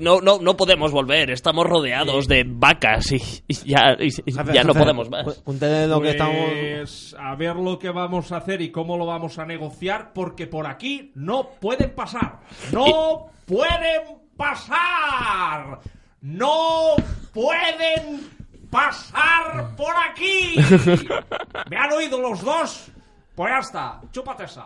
[0.01, 1.31] no, no, no podemos volver.
[1.31, 3.17] Estamos rodeados de vacas y,
[3.49, 5.27] y ya, y- y Jefe, ya no podemos más.
[5.45, 6.37] Cuéntele lo que estamos.
[6.79, 10.47] Pues a ver lo que vamos a hacer y cómo lo vamos a negociar, porque
[10.47, 12.41] por aquí no pueden pasar.
[12.73, 14.03] ¡No pueden
[14.37, 15.81] pasar!
[16.21, 16.95] ¡No
[17.33, 18.29] pueden
[18.71, 20.55] pasar por aquí!
[21.71, 22.91] ¿Me han oído los dos?
[23.35, 24.65] Pues ya está, chúpate esa.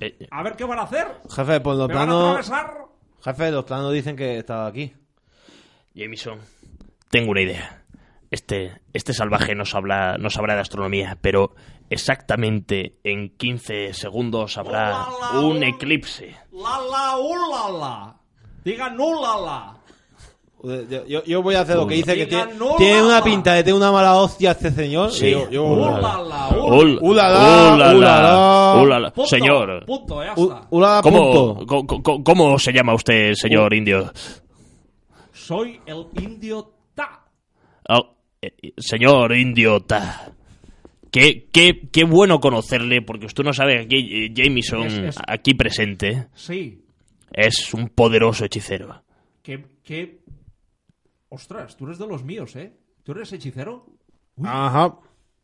[0.00, 1.06] Eh, A ver qué van a hacer.
[1.30, 2.50] Jefe, por los ¿Me van a planos.
[2.50, 2.78] atravesar?
[3.24, 4.92] Jefe, los planos dicen que estaba aquí.
[5.94, 6.38] Jameson,
[7.10, 7.82] tengo una idea.
[8.30, 11.54] Este, este salvaje nos, habla, nos habla de astronomía, pero
[11.88, 15.06] exactamente en 15 segundos habrá
[15.40, 16.36] un eclipse.
[16.52, 18.16] La la ulala.
[18.64, 19.72] Digan ulala.
[19.72, 19.75] Yo,
[20.62, 22.46] yo- yo voy a hacer lo que dice que tiene,
[22.78, 25.12] tiene una pinta de tener una mala hostia este señor.
[25.12, 25.30] Sí.
[25.30, 26.48] Yo- yo- Ulala.
[26.50, 28.82] Ul- Ulala, ulala, ulala.
[28.82, 29.10] ulala.
[29.12, 30.66] Punto, Señor, Punto, ya está.
[30.70, 31.86] ulala, ¿cómo, punto.
[31.86, 34.10] co- co- cómo se llama usted, señor indio?
[35.32, 37.24] Soy el indio Ta.
[37.88, 40.32] Oh, eh, señor idiota.
[41.12, 45.18] Qué, qué, qué bueno conocerle, porque usted no sabe que aquí, eh, Jameson, Es- es-
[45.26, 46.82] aquí presente, Sí.
[47.32, 49.02] es un poderoso hechicero.
[49.42, 50.18] Que, que...
[51.36, 52.72] Ostras, tú eres de los míos, ¿eh?
[53.02, 53.84] ¿Tú eres hechicero?
[54.36, 54.96] Uy, Ajá.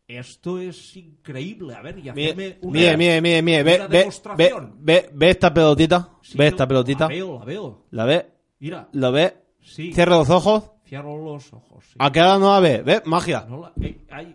[0.08, 1.74] esto es increíble.
[1.74, 2.72] A ver, y hacerme una...
[2.72, 4.74] mire, mire, mire, mire, Ve, ve, ve, demostración.
[4.78, 6.08] ve, ve esta pelotita.
[6.22, 7.04] Sí, Ve esta pelotita.
[7.04, 7.84] La veo, la veo.
[7.90, 8.26] La ve,
[8.58, 9.36] Mira, la ve.
[9.60, 9.92] sí.
[9.92, 10.70] Cierra los ojos.
[10.86, 11.84] Cierro los ojos.
[11.84, 11.94] sí.
[11.98, 12.82] ¿A qué hora no la ve?
[12.82, 13.02] ¿Ve?
[13.04, 13.44] Magia.
[13.48, 13.72] No la...
[13.80, 14.34] eh, ay, me he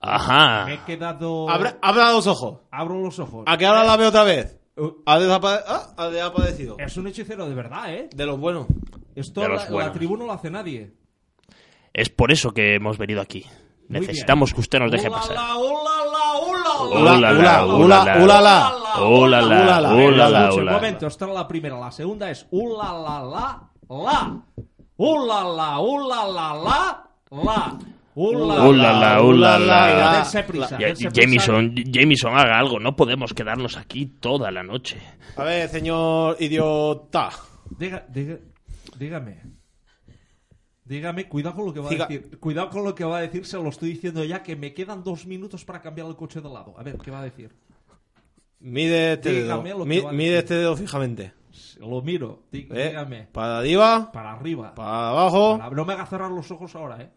[0.00, 0.84] Ajá.
[0.86, 1.50] quedado...
[1.50, 2.60] Abra, abra los ojos.
[2.70, 3.42] Abro los ojos.
[3.48, 4.56] ¿A qué hora la ve otra vez?
[4.76, 6.76] Uh, Ha, desapare- ah, ha desaparecido.
[6.78, 8.08] Es un hechicero de verdad, ¿eh?
[8.14, 8.66] De los buenos.
[9.18, 10.92] Esto De la, los la tribu no lo hace nadie.
[11.92, 13.44] Es por eso que hemos venido aquí.
[13.88, 14.54] Muy Necesitamos bien.
[14.56, 15.36] que usted nos deje Ulala, pasar.
[15.56, 17.00] ulala, ulala.
[17.00, 18.72] Ulala, ulala, ulala, ulala.
[18.98, 20.72] Ulala, ulala, ulala, Escuche, Un ulala.
[20.78, 21.78] momento, esta es la primera.
[21.80, 24.42] La segunda es ulala, la, la.
[24.96, 27.78] Ulala, ulala, la, la.
[28.14, 30.26] Ulala, Ulala, ulala.
[30.46, 30.76] Prisa.
[31.12, 32.80] Jameson, Jameson, haga algo.
[32.80, 35.00] No podemos quedarnos aquí toda la noche.
[35.36, 37.30] A ver, señor idiota.
[37.70, 38.38] Diga- diga-
[38.98, 39.42] dígame.
[40.84, 42.38] Dígame, cuidado con lo que va Diga- a decir.
[42.38, 45.04] Cuidado con lo que va a decir, se lo estoy diciendo ya, que me quedan
[45.04, 46.74] dos minutos para cambiar el coche de lado.
[46.78, 47.54] A ver, ¿qué va a decir?
[48.60, 49.62] Mide este dedo.
[49.62, 50.38] lo que Mi- va a mide decir.
[50.44, 51.32] este dedo fijamente.
[51.78, 52.88] Lo miro, dí- ¿Ve?
[52.88, 53.28] dígame.
[53.32, 54.74] Para arriba, Para arriba.
[54.74, 57.10] para abajo, Para- No me haga cerrar los ojos ahora, ¿eh?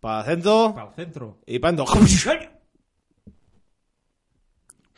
[0.00, 1.38] para el centro Para el centro.
[1.46, 1.86] y para dentro.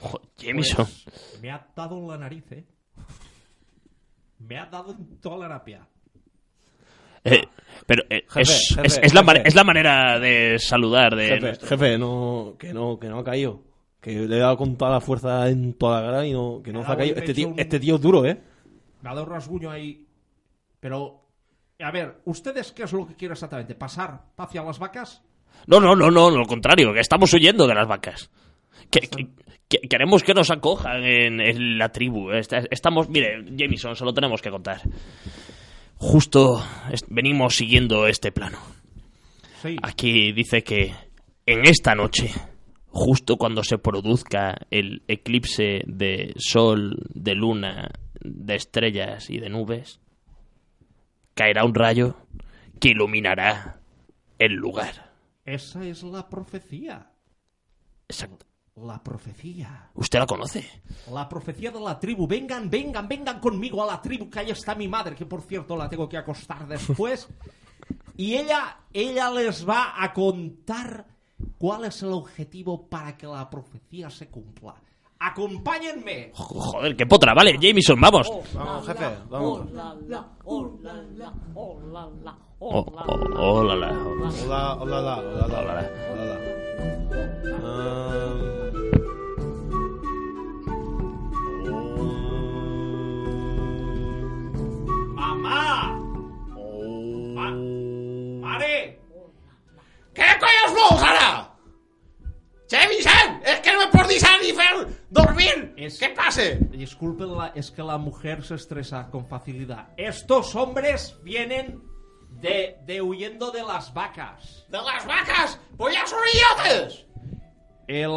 [0.00, 0.86] Jo, Jameson.
[1.04, 2.64] Pues, me ha dado en la nariz, ¿eh?
[4.38, 5.86] Me ha dado en toda la napia.
[7.24, 7.42] Eh,
[7.86, 11.28] pero eh, Jefe, es, jefe, es- es la, es la manera de saludar de...
[11.28, 13.62] Jefe, jefe, no, que no, que no ha caído.
[14.00, 16.72] Que le he dado con toda la fuerza en toda la cara y no, que
[16.72, 17.16] no se ha caído.
[17.16, 18.38] Este tío, un- este tío es duro, ¿eh?
[19.00, 20.06] Me ha dado un rasguño ahí.
[20.80, 21.22] Pero,
[21.80, 23.74] a ver, ¿ustedes qué es lo que quieren exactamente?
[23.74, 25.22] ¿Pasar hacia las vacas?
[25.66, 28.30] No, no, no, no, lo contrario, que estamos huyendo de las vacas.
[28.90, 29.28] Que- que-
[29.68, 32.30] que- queremos que nos acojan en, en la tribu.
[32.30, 34.80] Esta- Estamos, mire, Jameson, se lo tenemos que contar.
[35.96, 36.62] Justo
[37.08, 38.58] venimos siguiendo este plano.
[39.62, 39.76] Sí.
[39.82, 40.94] Aquí dice que
[41.46, 42.30] en esta noche,
[42.88, 50.00] justo cuando se produzca el eclipse de sol, de luna, de estrellas y de nubes,
[51.34, 52.16] caerá un rayo
[52.80, 53.80] que iluminará
[54.38, 55.12] el lugar.
[55.44, 57.10] Esa es la profecía.
[58.08, 58.46] Exacto.
[58.76, 59.90] La profecía.
[59.94, 60.68] ¿Usted la conoce?
[61.12, 62.26] La profecía de la tribu.
[62.26, 65.76] Vengan, vengan, vengan conmigo a la tribu, que ahí está mi madre, que por cierto
[65.76, 67.28] la tengo que acostar después.
[68.16, 71.06] y ella, ella les va a contar
[71.56, 74.74] cuál es el objetivo para que la profecía se cumpla.
[75.26, 76.30] Acompáñenme.
[76.34, 77.32] Jo- Joder, qué potra.
[77.34, 78.30] Vale, Jameson, vamos.
[78.54, 79.60] Vamos, jefe, vamos.
[79.70, 83.04] Hola, la, hola, la, hola, la, Oh, hola,
[83.36, 85.90] oh, hola, la- Hola, hola, hola, hola, hola, hola, la.
[86.12, 87.84] hola.
[95.14, 95.98] ¡Mamá!
[97.34, 97.50] Ma-
[98.44, 98.76] ¡Mare!
[100.14, 101.28] Què collons vols, ara?
[102.70, 103.88] Che, Vicent, és que no me
[104.42, 104.70] ni fer
[105.14, 105.72] dormir.
[105.76, 106.42] És- Què passa?
[106.74, 109.88] Disculpen, la- es que la mujer se estresa con facilidad.
[109.96, 111.80] Estos hombres vienen
[112.40, 114.66] de, de huyendo de las vacas.
[114.68, 115.58] De les vaques?
[115.78, 117.06] Pues ja són idiotes.
[117.86, 118.16] El,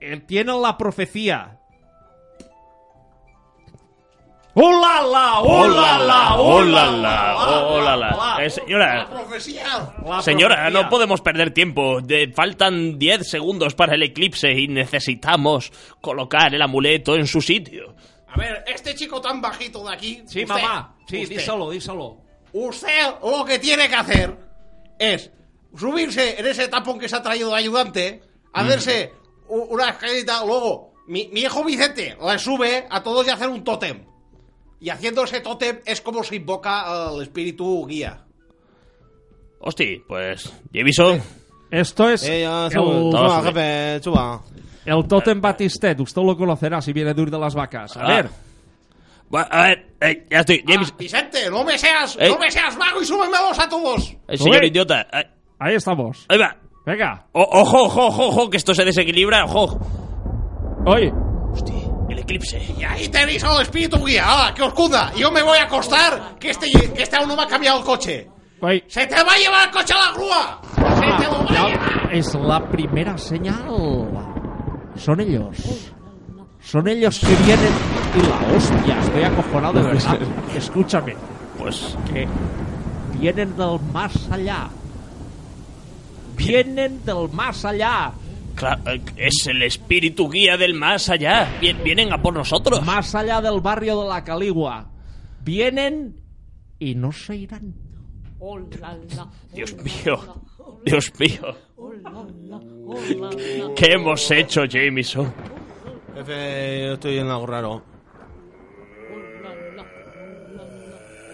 [0.00, 1.59] el tienen la profecía.
[4.54, 5.38] ¡Hola, la!
[5.40, 7.36] Hola, la, hola, la,
[7.68, 8.44] hola, la.
[8.44, 8.94] Eh, señora.
[10.04, 10.70] La señora, profecía.
[10.70, 12.00] no podemos perder tiempo.
[12.00, 15.70] De- faltan 10 segundos para el eclipse y necesitamos
[16.00, 17.94] colocar el amuleto en su sitio.
[18.28, 20.22] A ver, este chico tan bajito de aquí...
[20.26, 20.96] Sí, usted- mamá.
[21.08, 22.16] Sí, usted- díselo, díselo.
[22.52, 24.36] Usted lo que tiene que hacer
[24.98, 25.30] es
[25.76, 28.22] subirse en ese tapón que se ha traído de ayudante,
[28.52, 29.12] hacerse
[29.48, 33.62] u- una escalerita, luego mi, mi hijo Vicente le sube a todos y hacer un
[33.62, 34.09] tótem.
[34.80, 38.24] Y haciendo ese tótem es como se invoca al espíritu guía.
[39.60, 41.20] Hosti, pues, Jameson,
[41.70, 44.40] Esto es Eh, ya, el, suba, jefe, suba.
[44.84, 46.00] el Totem Batistet.
[46.00, 47.96] Usted lo conocerá si viene de de las vacas.
[47.96, 48.08] A Ah.
[48.08, 48.30] ver.
[49.48, 50.64] A ver, eh, ya estoy.
[50.66, 52.28] Ah, Vicente, no me seas, Ey.
[52.32, 54.16] no me seas mago y súbemelos a todos.
[54.26, 54.66] eh, señor Sube.
[54.66, 55.02] idiota.
[55.12, 56.26] eh, Ahí estamos.
[56.28, 56.56] ahí va.
[56.84, 57.26] Venga.
[57.30, 59.78] O- ojo, ojo, ojo, ojo, que esto se desequilibra, ojo.
[60.86, 61.12] Oye.
[61.52, 61.79] Hosti, el
[62.20, 62.60] eclipse.
[62.78, 64.24] Y ahí tenéis al espíritu guía.
[64.26, 65.12] ¡Hala, que os cunda!
[65.16, 67.84] Yo me voy a acostar, que este, que este aún no me ha cambiado el
[67.84, 68.28] coche.
[68.88, 70.60] ¡Se te va a llevar el coche a la grúa!
[70.74, 72.14] ¡Se te lo va a llevar!
[72.14, 73.64] Es la primera señal.
[74.96, 75.92] Son ellos.
[76.60, 77.72] Son ellos que vienen.
[78.14, 80.18] Y la hostia, estoy acojonado de verdad.
[80.54, 81.16] Escúchame.
[81.58, 82.26] Pues, Que
[83.18, 84.68] vienen del más allá.
[86.36, 88.12] Vienen del más allá.
[88.60, 91.58] Claro, eh, es el espíritu guía del más allá.
[91.60, 92.84] Vien- Vienen a por nosotros.
[92.86, 94.90] Más allá del barrio de la Caligua.
[95.42, 96.20] Vienen
[96.78, 97.74] y no se irán.
[99.52, 100.42] Dios mío.
[100.84, 101.56] Dios mío.
[103.76, 105.32] ¿Qué hemos hecho, Jameson?
[106.14, 107.82] Jefe, yo estoy en algo raro.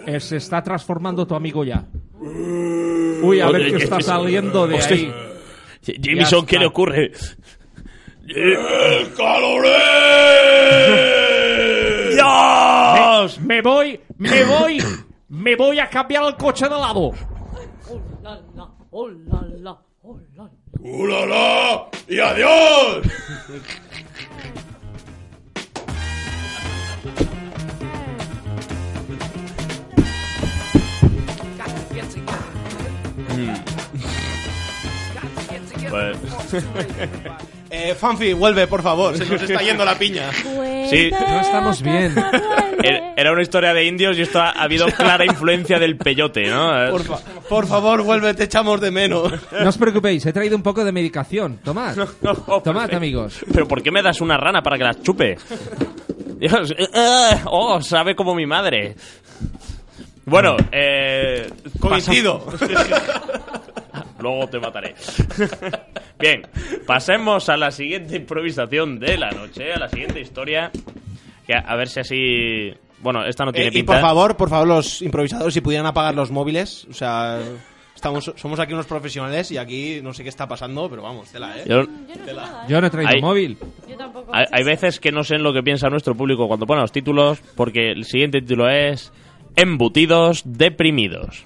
[0.06, 1.84] Eh, se está transformando tu amigo ya.
[2.20, 4.96] Uy, a ver qué está saliendo de Hostia.
[4.96, 5.12] ahí.
[5.98, 7.12] Jameson, ¿qué le ocurre?
[8.28, 9.12] ¡El
[12.14, 13.40] ¡Dios!
[13.40, 14.82] Me voy, me voy,
[15.28, 17.12] me voy a cambiar el coche de lado.
[17.88, 20.50] Hola, la, hola, la, hola.
[20.80, 21.86] ¡Ulala!
[22.08, 23.06] ¡Y adiós!
[35.90, 36.16] Pues,
[37.68, 39.16] Eh, Fanfi, vuelve, por favor.
[39.18, 40.30] Se nos está yendo la piña.
[40.88, 42.14] sí, No estamos bien.
[42.14, 46.44] er- era una historia de indios y esto ha, ha habido clara influencia del peyote,
[46.48, 46.70] ¿no?
[46.92, 47.18] Por, fa-
[47.48, 49.32] por favor, vuelve, te echamos de menos.
[49.60, 51.58] No os preocupéis, he traído un poco de medicación.
[51.64, 51.96] Tomad.
[51.96, 52.96] No, Tomad, perfecto.
[52.96, 53.44] amigos.
[53.52, 55.36] ¿Pero por qué me das una rana para que la chupe?
[56.38, 58.94] Dios, eh, eh, oh, sabe como mi madre.
[60.24, 61.50] Bueno, eh...
[61.80, 62.46] Coincido.
[64.18, 64.94] Luego te mataré.
[66.18, 66.42] Bien,
[66.86, 70.70] pasemos a la siguiente improvisación de la noche, a la siguiente historia.
[71.46, 72.74] Que a, a ver si así...
[73.00, 73.92] Bueno, esta no tiene Eh, y pinta.
[73.92, 76.86] por favor, por favor, los improvisadores, si pudieran apagar los móviles.
[76.90, 77.38] O sea,
[77.94, 81.56] estamos, somos aquí unos profesionales y aquí no sé qué está pasando, pero vamos, tela,
[81.58, 81.64] ¿eh?
[81.68, 82.66] Yo- Yo no sé nada, ¿eh?
[82.68, 83.20] Yo no he traído Ay.
[83.20, 83.58] móvil.
[83.88, 84.34] Yo tampoco.
[84.34, 86.90] hay, hay veces que no sé en lo que piensa nuestro público cuando pone los
[86.90, 89.12] títulos, porque el siguiente título es
[89.54, 91.44] Embutidos deprimidos.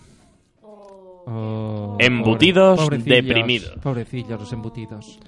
[1.26, 3.72] Oh, Embutidos pobre- pobrecillos, deprimidos.
[3.82, 5.18] Pobrecillos los embutidos.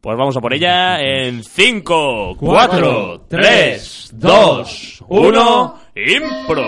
[0.00, 6.62] Pues vamos a por ella en 5, 4, Cuatro, 3, tres, 2, 1, impro.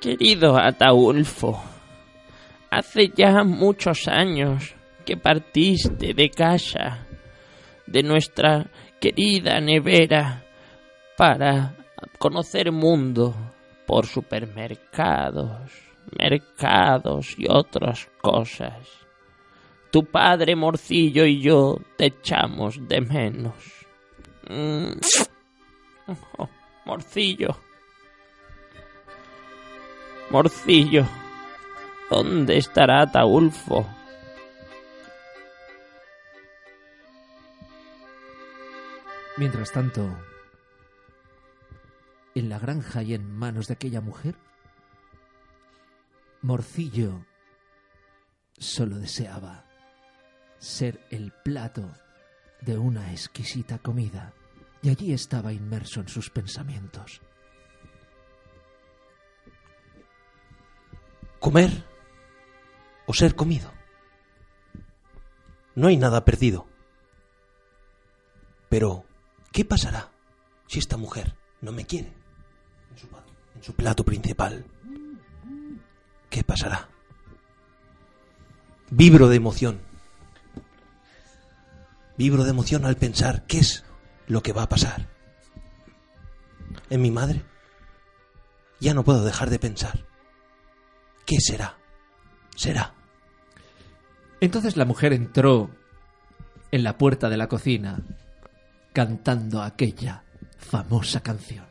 [0.00, 1.60] Querido Ataulfo,
[2.76, 4.74] hace ya muchos años
[5.06, 7.06] que partiste de casa,
[7.86, 8.66] de nuestra
[9.00, 10.44] querida nevera,
[11.16, 11.74] para
[12.18, 13.34] conocer mundo
[13.86, 15.72] por supermercados,
[16.18, 18.86] mercados y otras cosas.
[19.90, 23.54] Tu padre Morcillo y yo te echamos de menos.
[24.50, 24.98] Mm.
[26.84, 27.56] Morcillo.
[30.28, 31.06] Morcillo,
[32.10, 33.86] ¿dónde estará Ataulfo?
[39.36, 40.08] Mientras tanto,
[42.34, 44.34] en la granja y en manos de aquella mujer,
[46.40, 47.26] Morcillo
[48.56, 49.66] solo deseaba
[50.58, 51.92] ser el plato
[52.62, 54.32] de una exquisita comida,
[54.82, 57.20] y allí estaba inmerso en sus pensamientos.
[61.40, 61.95] Comer
[63.06, 63.72] o ser comido.
[65.74, 66.66] No hay nada perdido.
[68.68, 69.04] Pero,
[69.52, 70.10] ¿qué pasará
[70.66, 72.12] si esta mujer no me quiere
[73.54, 74.66] en su, plato principal?
[76.30, 76.88] ¿Qué pasará?
[78.90, 79.80] Vibro de emoción.
[82.16, 83.84] Vibro de emoción al pensar qué es
[84.26, 85.08] lo que va a pasar.
[86.90, 87.44] En mi madre
[88.80, 90.04] ya no puedo dejar de pensar.
[91.24, 91.78] ¿Qué será?
[92.56, 92.95] Será.
[94.40, 95.70] Entonces la mujer entró
[96.70, 98.00] en la puerta de la cocina
[98.92, 100.24] cantando aquella
[100.58, 101.66] famosa canción.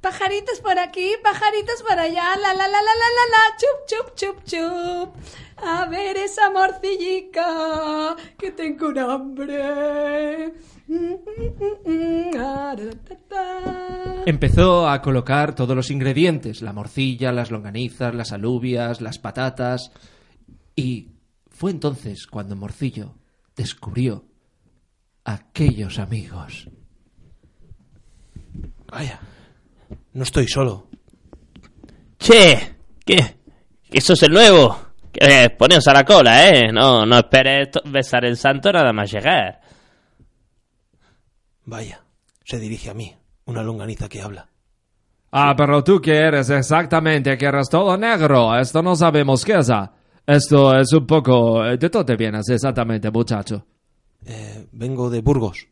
[0.00, 4.14] Pajaritos por aquí, pajaritos por allá, la la la la la la la, chup chup
[4.14, 5.14] chup chup.
[5.62, 10.54] A ver esa morcillica, que tengo un hambre.
[14.26, 19.92] Empezó a colocar todos los ingredientes, la morcilla, las longanizas, las alubias, las patatas.
[20.74, 21.08] Y
[21.48, 23.14] fue entonces cuando Morcillo
[23.54, 24.24] descubrió
[25.24, 26.68] aquellos amigos.
[28.90, 29.20] Vaya,
[30.12, 30.88] no estoy solo.
[32.18, 33.36] Che, ¿qué?
[33.90, 34.78] ¿Que eso es el nuevo?
[35.12, 36.72] Que poneos a la cola, ¿eh?
[36.72, 39.59] No, no esperes besar el santo nada más llegar.
[41.70, 42.02] Vaya,
[42.44, 43.14] se dirige a mí,
[43.46, 44.48] una longaniza que habla.
[45.30, 48.58] Ah, pero tú qué eres exactamente, que eres todo negro.
[48.58, 49.70] Esto no sabemos qué es.
[50.26, 51.64] Esto es un poco...
[51.64, 53.64] eh, ¿De dónde vienes exactamente, muchacho?
[54.26, 55.68] Eh, vengo de Burgos,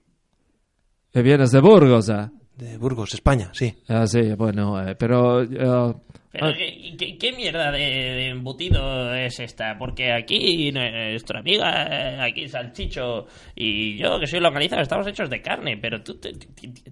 [1.13, 2.31] Que vienes de Burgos, ¿eh?
[2.57, 3.77] de Burgos, España, sí.
[3.89, 5.43] Ah, sí, bueno, eh, pero...
[5.43, 5.95] eh,
[6.31, 9.77] Pero, ¿qué, qué- qué mierda de, de embutido es esta?
[9.79, 13.27] Porque aquí nuestra amiga, aquí Salchicho
[13.57, 16.47] y yo, que soy longaniza, estamos hechos de carne, pero tú te, te-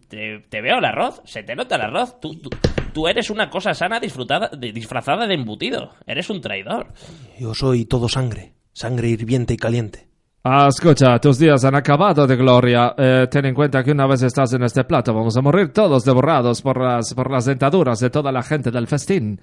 [0.08, 2.48] te- te veo el arroz, se te nota el arroz, tú, tú,
[2.94, 6.94] tú eres una cosa sana disfrutada, de- disfrazada de embutido, eres un traidor.
[7.38, 10.05] Yo soy todo sangre, sangre hirviente y caliente.
[10.48, 12.94] Escucha, tus días han acabado de gloria.
[12.96, 16.04] Eh, ten en cuenta que una vez estás en este plato vamos a morir todos
[16.04, 19.40] devorados por las, por las dentaduras de toda la gente del festín.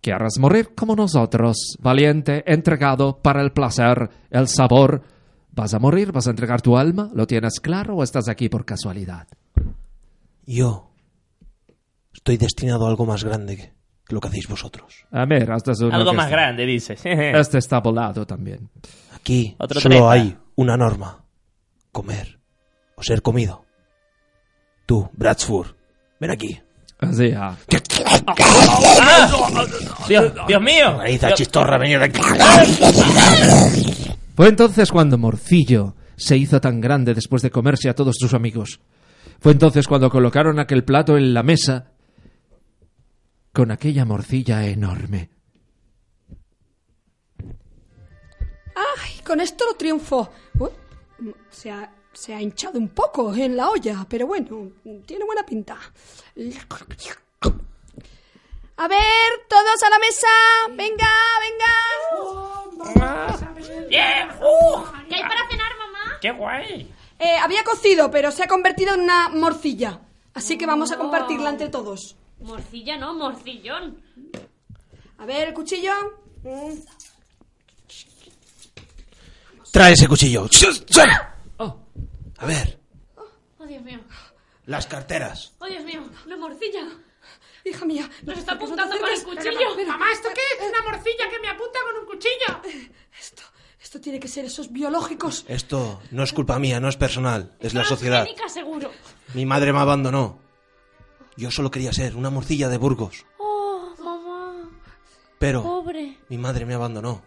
[0.00, 1.76] ¿Quieres morir como nosotros?
[1.80, 5.02] Valiente, entregado para el placer, el sabor.
[5.50, 6.12] ¿Vas a morir?
[6.12, 7.10] ¿Vas a entregar tu alma?
[7.14, 9.28] ¿Lo tienes claro o estás aquí por casualidad?
[10.46, 10.92] Yo
[12.14, 13.74] estoy destinado a algo más grande
[14.12, 15.06] que lo que hacéis vosotros.
[15.10, 17.00] A ver, este es uno Algo más está- grande, dices.
[17.04, 18.68] Este está volado también.
[19.14, 20.12] Aquí Otro solo treinta.
[20.12, 21.24] hay una norma.
[21.90, 22.38] Comer
[22.96, 23.64] o ser comido.
[24.86, 25.68] Tú, Bradsford,
[26.20, 26.60] ven aquí.
[26.98, 27.56] Así, ah.
[30.08, 30.98] Dios, Dios mío.
[31.06, 32.20] Dios- chistorra, venid aquí.
[34.36, 38.80] Fue entonces cuando Morcillo se hizo tan grande después de comerse a todos sus amigos.
[39.40, 41.91] Fue entonces cuando colocaron aquel plato en la mesa
[43.52, 45.30] con aquella morcilla enorme.
[48.74, 50.30] Ay, con esto lo triunfo.
[50.58, 50.70] Uy,
[51.50, 54.72] se, ha, se ha hinchado un poco en la olla, pero bueno,
[55.06, 55.76] tiene buena pinta.
[58.76, 60.28] A ver, todos a la mesa.
[60.70, 61.72] Venga, venga.
[63.88, 64.82] Bien, ¡uh!
[65.08, 66.18] ¿Qué hay para cenar, mamá?
[66.20, 66.94] ¡Qué guay!
[67.18, 70.00] Eh, había cocido, pero se ha convertido en una morcilla.
[70.34, 72.16] Así que vamos a compartirla entre todos.
[72.42, 74.02] Morcilla no, morcillón.
[75.18, 75.92] A ver, el cuchillo.
[76.42, 76.74] Mm.
[79.70, 80.48] Trae ese cuchillo.
[82.38, 82.78] A ver,
[83.58, 84.00] Oh, Dios mío.
[84.66, 85.52] las carteras.
[85.60, 86.02] Oh, Dios mío.
[86.26, 86.80] Una morcilla.
[87.64, 89.86] Hija mía, Nos está apuntando con el cuchillo.
[89.86, 90.68] Mamá, ¿esto qué es?
[90.68, 92.88] Una morcilla que me apunta con un cuchillo.
[93.18, 93.42] Esto,
[93.80, 95.44] esto tiene que ser esos biológicos.
[95.46, 98.26] Esto no es culpa mía, no es personal, es la sociedad.
[98.48, 98.90] Seguro.
[99.34, 100.40] Mi madre me abandonó.
[101.36, 104.68] Yo solo quería ser una morcilla de Burgos, Oh, mamá.
[105.38, 106.18] pero Pobre.
[106.28, 107.22] mi madre me abandonó.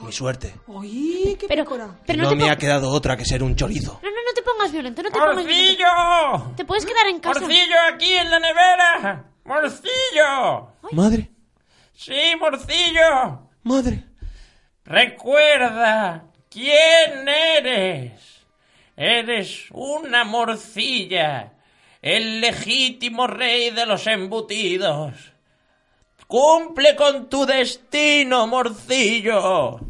[0.00, 0.56] Mi suerte.
[0.80, 1.88] ¡Ay, qué Pero, picora!
[2.04, 4.00] pero no no, te me ha quedado otra que ser un chorizo.
[4.02, 5.84] no, no, no te pongas violento, no te pongas violento.
[5.84, 6.54] ¡Morcillo!
[6.56, 7.38] Te puedes quedar en casa.
[7.40, 9.24] ¡Morcillo aquí en la nevera!
[9.44, 10.68] ¡Morcillo!
[10.92, 11.30] Madre,
[11.92, 13.48] ¡Sí, morcillo!
[13.62, 14.04] madre.
[14.84, 18.44] Recuerda quién eres.
[18.96, 21.53] Eres una morcilla,
[22.04, 25.14] el legítimo rey de los embutidos.
[26.26, 29.80] Cumple con tu destino, morcillo.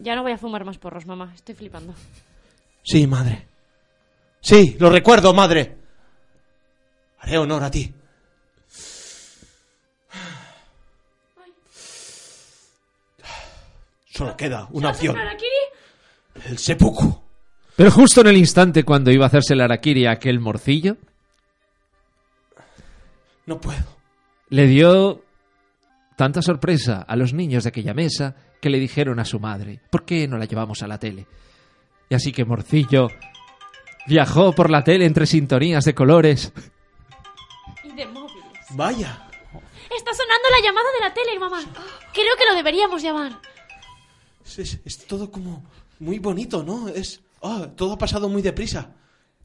[0.00, 1.32] Ya no voy a fumar más porros, mamá.
[1.32, 1.94] Estoy flipando.
[2.82, 3.46] Sí, madre.
[4.40, 5.76] Sí, lo recuerdo, madre.
[7.20, 7.94] Haré honor a ti.
[14.10, 15.16] Solo queda una opción.
[16.46, 17.16] El seppuku.
[17.76, 20.96] Pero justo en el instante cuando iba a hacerse el harakiri a aquel morcillo,
[23.46, 23.84] No puedo.
[24.48, 25.22] le dio
[26.16, 30.04] tanta sorpresa a los niños de aquella mesa que le dijeron a su madre, ¿por
[30.04, 31.26] qué no la llevamos a la tele?
[32.08, 33.08] Y así que Morcillo
[34.06, 36.52] viajó por la tele entre sintonías de colores.
[37.82, 38.44] Y de móviles.
[38.70, 39.28] Vaya.
[39.96, 41.60] Está sonando la llamada de la tele, mamá.
[42.12, 43.38] Creo que lo deberíamos llamar.
[44.44, 45.64] Es, es- es todo como
[45.98, 46.88] muy bonito, ¿no?
[46.88, 47.22] Es.
[47.42, 48.92] ah, todo ha pasado muy deprisa.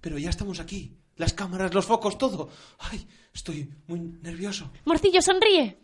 [0.02, 0.93] Pero ya estamos aquí.
[1.20, 2.49] Las cámaras, los focos, todo.
[2.80, 4.72] Ay, estoy muy nervioso.
[4.86, 5.78] Morcillo, sonríe.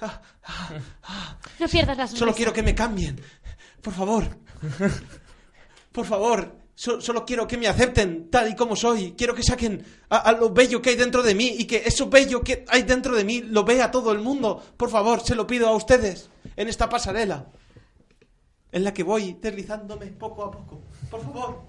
[0.00, 2.18] Ah, ah, No pierdas la sonrisa.
[2.18, 3.18] Solo quiero que me cambien.
[3.82, 4.24] Por favor.
[5.92, 6.54] Por favor.
[6.74, 9.14] So- solo quiero que me acepten tal y como soy.
[9.16, 12.10] Quiero que saquen a, a lo bello que hay dentro de mí y que eso
[12.10, 14.62] bello que hay dentro de mí lo vea todo el mundo.
[14.76, 17.46] Por favor, se lo pido a ustedes en esta pasarela
[18.72, 20.82] en la que voy deslizándome poco a poco.
[21.10, 21.62] Por favor,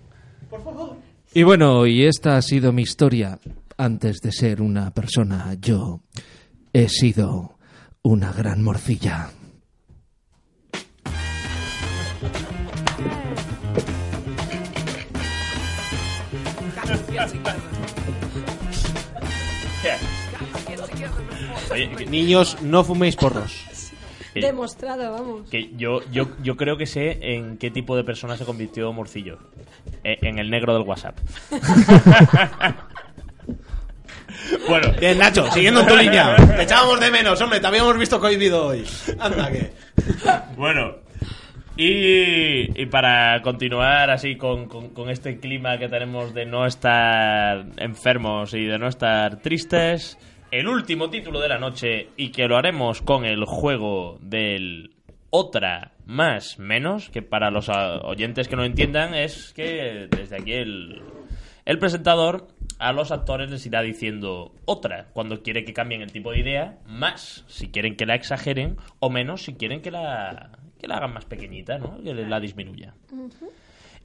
[0.49, 0.97] por favor.
[1.33, 3.39] Y bueno, y esta ha sido mi historia.
[3.77, 6.01] Antes de ser una persona, yo
[6.73, 7.57] he sido
[8.01, 9.29] una gran morcilla.
[22.09, 23.66] Niños, no fuméis porros.
[24.33, 25.49] Que- Demostrado, vamos.
[25.49, 29.39] que yo, yo, yo creo que sé en qué tipo de persona se convirtió Morcillo.
[30.03, 31.17] Eh, En el negro del WhatsApp.
[34.69, 36.35] bueno, Bien, Nacho, siguiendo en tu línea.
[36.35, 38.85] Te echábamos de menos, hombre, te habíamos visto cohibido hoy.
[39.19, 39.71] Anda que.
[40.55, 40.95] Bueno,
[41.75, 47.65] y, y para continuar así con, con- con este clima que tenemos de no estar
[47.77, 50.17] enfermos y de no estar tristes,
[50.51, 54.91] el último título de la noche y que lo haremos con el juego del
[55.29, 60.53] otra más menos, que para los ah, oyentes que no entiendan es que desde aquí
[60.53, 61.01] el,
[61.65, 62.47] el presentador
[62.79, 66.77] a los actores les irá diciendo otra cuando quiere que cambien el tipo de idea,
[66.85, 71.13] más si quieren que la exageren, o menos si quieren que la, que la hagan
[71.13, 72.01] más pequeñita, ¿no?
[72.01, 72.93] que la disminuya.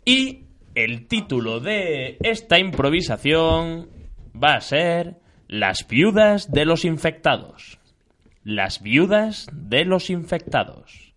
[0.05, 0.41] Y
[0.75, 3.89] el título de esta improvisación
[4.35, 5.23] va a ser
[5.53, 7.79] Las viudas de los infectados.
[8.43, 11.13] Las viudas de los infectados.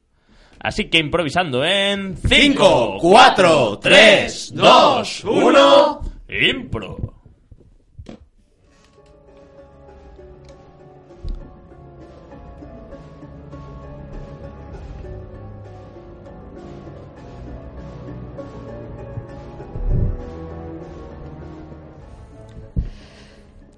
[0.59, 6.01] Así que improvisando en 5, 4, 3, 2, 1.
[6.51, 7.14] Impro.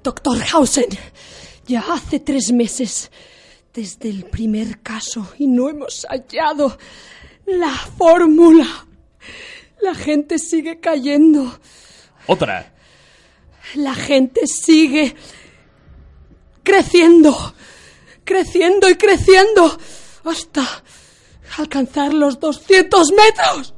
[0.08, 0.88] Doctor Hausen,
[1.66, 3.12] ya hace tres meses
[3.74, 6.78] desde el primer caso y no hemos hallado
[7.46, 8.88] la fórmula.
[9.82, 11.60] La gente sigue cayendo.
[12.26, 12.74] Otra.
[13.76, 15.14] La gente sigue
[16.64, 17.54] creciendo,
[18.24, 19.78] creciendo y creciendo
[20.24, 20.66] hasta
[21.58, 23.74] alcanzar los 200 metros.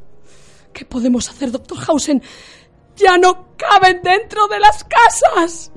[0.73, 2.21] ¿Qué podemos hacer, doctor Hausen?
[2.97, 5.71] Ya no caben dentro de las casas.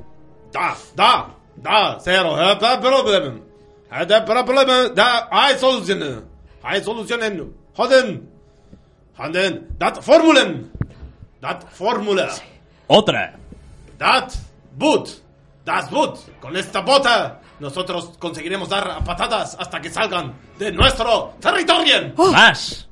[0.52, 1.26] Da, da,
[1.56, 3.42] da, cero, eh, da problem.
[3.90, 6.24] Eh, Da problem, da, hay solutionen.
[6.62, 7.52] Hay solutionen.
[7.76, 8.28] Hoden.
[9.18, 10.70] Hoden, dat formulen.
[11.40, 12.28] Dat formula.
[12.86, 13.32] Otra.
[13.98, 14.34] Dat
[14.78, 15.22] boot.
[15.64, 16.18] Das boot.
[16.40, 22.12] Con esta bota, nosotros conseguiremos dar a patadas hasta que salgan de nuestro territorio.
[22.16, 22.86] Más.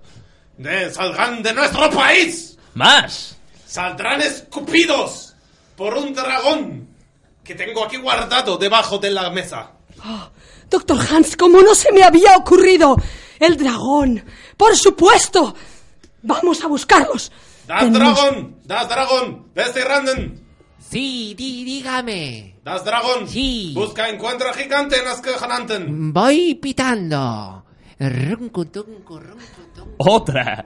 [0.58, 2.58] de- salgan de nuestro país.
[2.74, 3.36] ¡Más!
[3.66, 5.34] Saldrán escupidos
[5.76, 6.86] por un dragón
[7.50, 9.72] que tengo aquí guardado debajo de la mesa.
[10.70, 12.96] Doctor Hans, ¿cómo no se me había ocurrido?
[13.40, 14.24] El dragón.
[14.56, 15.52] Por supuesto.
[16.22, 17.32] Vamos a buscarlos.
[17.66, 20.46] Das Tenemos- Dragon, das Dragon, desde Randen.
[20.78, 22.54] Sí, di- dígame.
[22.62, 23.72] Das Dragon, Sí.
[23.74, 26.12] busca encuentra gigante en las Kehananten.
[26.12, 27.64] Voy pitando.
[27.98, 29.94] Runcu, tuncu, runcu, tuncu.
[29.98, 30.64] ¡Otra!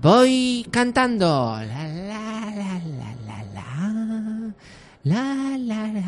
[0.00, 1.56] Voy cantando.
[1.58, 3.01] La la la la
[5.04, 5.22] la
[5.58, 5.86] la.
[5.86, 6.02] La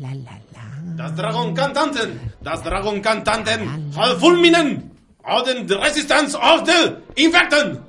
[0.00, 0.94] la la la.
[0.96, 4.90] Das Dragon Kantanten, das Dragon Kantanten, Fulminen,
[5.24, 7.80] Auden the Resistance of the Infecten.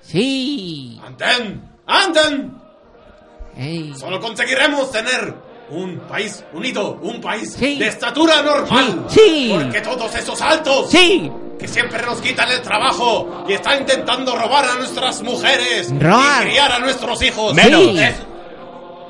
[0.00, 1.00] Sí.
[1.06, 2.52] Anten, Anten.
[3.56, 3.94] Ey.
[3.96, 5.34] Solo conseguiremos tener
[5.70, 7.78] un país unido, un país Sí.
[7.78, 9.06] de estatura normal.
[9.08, 9.52] Sí, sí.
[9.54, 11.30] Porque todos esos altos Sí.
[11.58, 16.42] que siempre nos quitan el trabajo y están intentando robar a nuestras mujeres Robar.
[16.46, 17.54] y criar a nuestros hijos.
[17.54, 17.80] Menos.
[17.82, 17.98] Sí.
[17.98, 18.22] Es-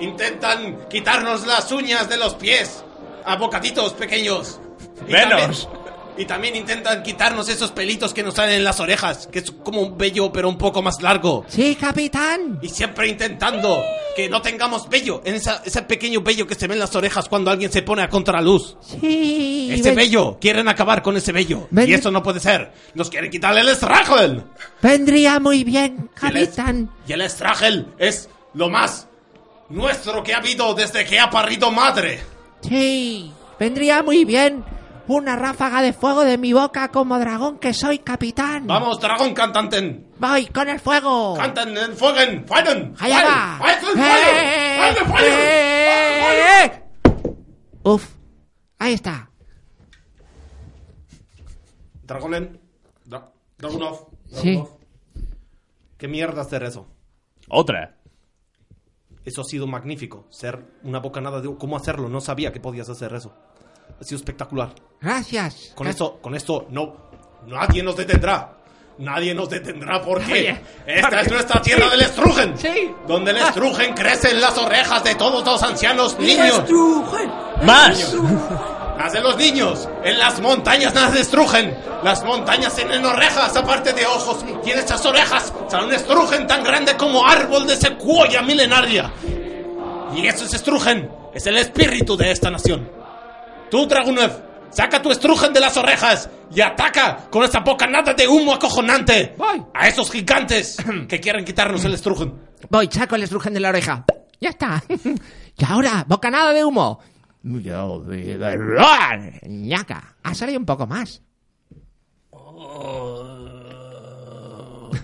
[0.01, 2.85] intentan quitarnos las uñas de los pies
[3.25, 4.61] a bocaditos pequeños.
[5.09, 5.29] Y Menos.
[5.69, 5.85] también-
[6.17, 9.81] y también intentan quitarnos esos pelitos que nos salen en las orejas, que es como
[9.81, 11.45] un vello pero un poco más largo.
[11.49, 12.61] Sí, capitán.
[12.63, 13.83] Y siempre intentando
[14.15, 17.29] que no tengamos vello, en esa- ese pequeño vello que se ve en las orejas
[17.29, 18.77] cuando alguien se pone a contraluz.
[18.81, 19.71] Sí.
[19.73, 21.67] Ese ven- vello, quieren acabar con ese vello.
[21.73, 22.71] Ven- Y eso no puede ser.
[22.95, 24.45] Nos quieren quitarle el estragel.
[24.81, 26.91] Vendría muy bien, Y el, es- capitán.
[27.09, 29.09] y el estragel es lo más
[29.69, 32.23] nuestro que ha habido desde que ha parido madre.
[32.63, 33.33] Sí.
[33.59, 34.65] Vendría muy bien
[35.07, 38.67] una ráfaga de fuego de mi boca como dragón que soy, capitán.
[38.67, 40.09] Vamos, dragón cantanten.
[40.19, 41.35] Voy con el fuego.
[41.37, 42.95] Canten, en fueguen, feiren.
[42.99, 43.59] Allá.
[47.83, 48.09] Uf.
[48.79, 49.31] Ahí está.
[52.03, 52.61] Dragonen.
[53.07, 54.09] Dra- Dragunov.
[54.27, 54.53] Sí.
[54.55, 54.69] Dragunov.
[55.99, 56.87] ¿Qué mierda hacer eso?
[57.49, 57.97] ¡Otra!
[59.25, 60.27] Eso ha sido magnífico.
[60.31, 61.55] Ser una bocanada de...
[61.57, 62.09] ¿Cómo hacerlo?
[62.09, 63.33] No sabía que podías hacer eso.
[64.01, 64.75] Ha sido espectacular.
[65.01, 65.73] Gracias.
[65.75, 66.97] Con esto, con esto, no...
[67.47, 68.59] Nadie nos detendrá.
[68.99, 72.57] Nadie nos detendrá porque Oye, esta porque- es nuestra tierra del estrujen.
[72.57, 72.91] Sí.
[73.09, 76.59] Donde el estrujen crece en las orejas de todos los ancianos niños.
[76.61, 77.31] Estrujen.
[77.65, 78.15] ¡Más!
[79.05, 79.87] Nace los niños.
[80.03, 81.77] En las montañas nace estrujen.
[82.03, 84.43] Las montañas tienen orejas aparte de ojos.
[84.65, 89.13] Y en estas orejas sale un estrujen tan grande como árbol de secuoya milenaria.
[90.17, 91.11] Y eso es estrujen.
[91.35, 92.91] Es el espíritu de esta nación.
[93.71, 94.33] Tú, Dragunev,
[94.71, 99.63] saca tu estrujen de las orejas y ataca con esa bocanada de humo acojonante Voy.
[99.75, 100.79] a esos gigantes
[101.09, 102.33] que quieren quitarnos el estrujen.
[102.71, 104.07] Voy, saco el estrujen de la oreja.
[104.41, 104.83] Ya está.
[105.57, 106.99] Y ahora, bocanada de humo.
[109.47, 110.17] Ñaca.
[110.23, 111.23] Ha salido un poco más.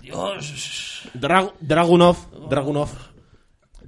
[0.02, 1.10] Dios.
[1.14, 2.16] Dra- Dragunov,
[2.48, 2.88] Dragunov,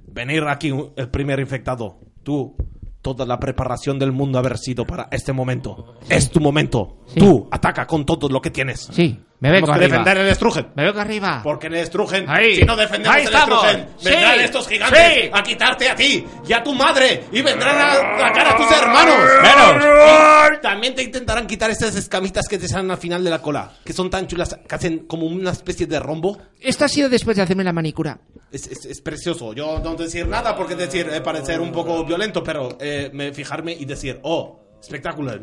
[0.07, 1.97] venir aquí el primer infectado.
[2.23, 2.55] Tú,
[3.01, 5.95] toda la preparación del mundo haber sido para este momento.
[6.09, 7.01] Es tu momento.
[7.07, 7.19] Sí.
[7.19, 8.87] Tú, ataca con todo lo que tienes.
[8.91, 9.97] Sí, me vengo Tenemos que arriba.
[9.97, 10.67] defender el estrujen.
[10.73, 11.41] Me vengo arriba.
[11.43, 12.55] Porque en el estrujen, Ahí.
[12.55, 13.63] si no defendemos Ahí el estamos.
[13.65, 14.09] estrujen, Sí.
[14.09, 15.29] vendrán estos gigantes Sí.
[15.33, 19.15] a quitarte a ti y a tu madre y vendrán a atacar a tus hermanos.
[19.41, 19.85] ¡Menos!
[20.57, 23.71] Y también te intentarán quitar esas escamitas que te salen al final de la cola,
[23.83, 26.37] que son tan chulas, que hacen como una especie de rombo.
[26.61, 28.19] Esto ha sido después de hacerme la manicura.
[28.51, 29.53] Es, es- es precioso.
[29.53, 33.73] Yo no decir nada porque decir eh, parecer un poco violento, pero eh, me fijarme
[33.73, 35.41] y decir, oh, espectacular.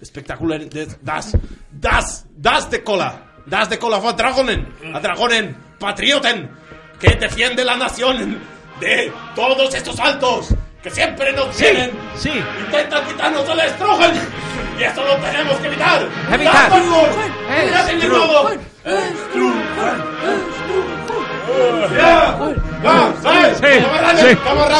[0.00, 0.58] Espectacular.
[0.60, 1.32] des- Das,
[1.70, 3.20] das, das de cola.
[3.46, 4.66] Das de cola a Dragonen.
[4.94, 6.50] A Dragonen, patrioten,
[7.00, 8.40] que defiende la nación
[8.80, 10.48] de todos estos altos
[10.82, 11.90] que siempre nos vienen.
[12.16, 12.30] sí.
[12.60, 14.20] Intentan quitarnos el estrógeno.
[14.78, 16.08] Y eso lo tenemos que evitar.
[16.32, 16.70] Evitar.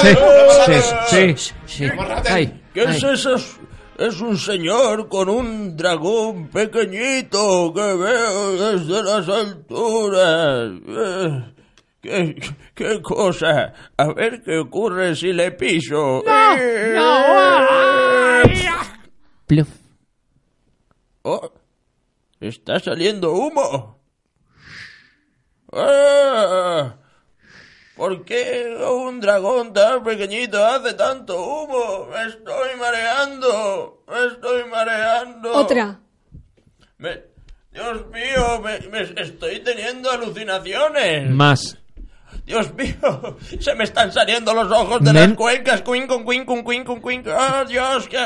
[0.03, 0.09] ¡Sí!
[1.11, 1.89] Sí, sí, sí.
[1.89, 2.31] Camarades.
[2.33, 3.15] Ay, ¿Qué es ay.
[3.15, 3.37] eso?
[3.99, 10.73] Es un señor con un dragón pequeñito que veo desde las alturas.
[10.89, 11.53] Eh,
[12.01, 13.73] ¿Qué, qué cosa?
[13.97, 16.23] A ver qué ocurre si le piso.
[16.59, 16.99] Eh,
[19.47, 19.69] Pluf.
[21.23, 21.53] Oh,
[22.41, 24.01] está saliendo humo.
[25.73, 26.97] Ah,
[27.97, 32.09] ¿Por qué un dragón tan pequeñito hace tanto humo?
[32.13, 34.03] Me estoy mareando.
[34.09, 35.53] Me estoy mareando.
[35.53, 36.01] Otra.
[36.99, 37.23] Me-
[37.71, 41.31] Dios mío, me, me estoy teniendo alucinaciones.
[41.31, 41.79] Más.
[42.45, 45.83] Dios mío, se me están saliendo los ojos de Men- las cuencas.
[45.83, 47.25] Cuin, con, cuin, con, cuin, con, cuin.
[47.29, 48.09] ¡Oh, Dios!
[48.09, 48.19] Que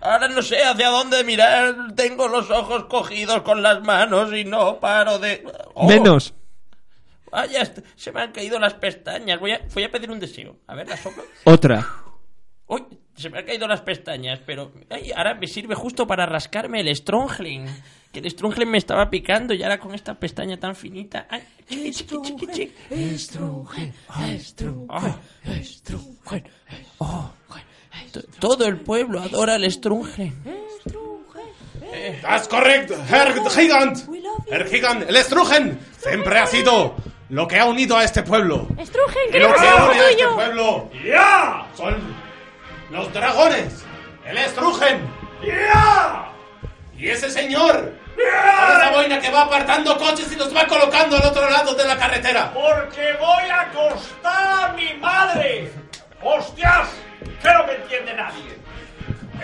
[0.00, 1.94] ahora no sé hacia dónde mirar.
[1.94, 5.44] Tengo los ojos cogidos con las manos y no paro de...
[5.74, 5.86] ¡Oh!
[5.86, 6.34] Menos.
[7.32, 7.64] Vaya,
[7.96, 9.40] se me han caído las pestañas.
[9.40, 10.58] Voy a, voy a pedir un deseo.
[10.66, 11.24] A ver, la soplo.
[11.44, 11.84] Otra.
[12.66, 12.84] Uy,
[13.16, 16.94] se me han caído las pestañas, pero ay, ahora me sirve justo para rascarme el
[16.94, 17.64] strongling.
[18.12, 21.26] Que el strongling me estaba picando y ahora con esta pestaña tan finita.
[21.30, 22.14] Ay, chiqui, chiqui,
[22.46, 22.72] chiqui, chiqui.
[26.98, 27.30] Oh.
[28.12, 30.32] To- Todo el pueblo adora el strongling.
[32.22, 33.98] Das correct, Herr Gigant.
[34.50, 36.94] Herr Gigant, el Strugen siempre ha sido
[37.32, 38.68] lo que ha unido a este pueblo.
[38.84, 41.66] Strugen, Y lo que une lo a este pueblo ¡Ya!
[41.74, 41.96] son
[42.90, 43.84] los dragones,
[44.26, 45.00] el Strugen.
[45.42, 46.30] ¡Ya!
[46.98, 51.24] Y ese señor, con esa boina que va apartando coches y los va colocando al
[51.24, 52.52] otro lado de la carretera.
[52.52, 55.72] Porque voy a acostar a mi madre.
[56.22, 56.90] ¡Hostias!
[57.40, 58.58] Que no me entiende nadie.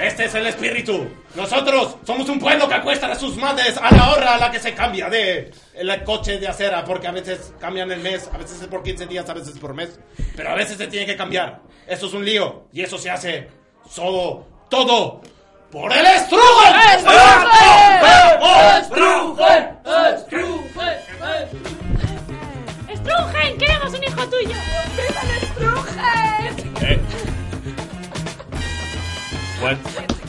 [0.01, 1.09] Este es el espíritu.
[1.35, 4.61] Nosotros somos un pueblo que acuesta a sus madres a la hora a la que
[4.61, 8.63] se cambia de el coche de acera, porque a veces cambian el mes, a veces
[8.63, 9.99] es por 15 días, a veces es por mes,
[10.37, 11.61] pero a veces se tiene que cambiar.
[11.87, 13.49] Esto es un lío y eso se hace
[13.91, 15.21] solo, todo
[15.73, 17.05] por el Strugen.
[22.95, 24.55] Strugen, queremos un hijo tuyo.
[24.97, 26.59] ¡Viva el Strugen!
[29.63, 29.77] Eh.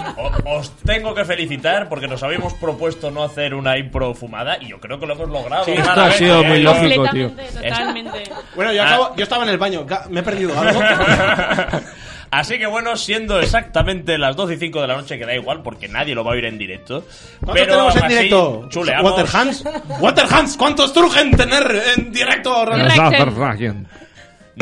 [0.02, 4.58] Pues o- os tengo que felicitar porque nos habíamos propuesto no hacer una impro fumada
[4.62, 5.66] y yo creo que lo hemos logrado.
[5.66, 7.32] Sí, esto ha sido muy lógico, tío.
[7.32, 8.24] Totalmente.
[8.56, 8.88] Bueno, yo, Ah.
[8.88, 10.80] acabo- yo estaba en el baño, me he perdido algo.
[12.32, 15.64] Así que bueno, siendo exactamente las 12 y 5 de la noche, que da igual
[15.64, 17.04] porque nadie lo va a oír en directo.
[17.40, 18.68] ¿Cuántos Pero tenemos en así, directo?
[18.70, 19.12] chuleamos.
[19.12, 19.64] Waterhans.
[20.00, 22.66] Waterhans, ¿cuántos Strugen tener en directo?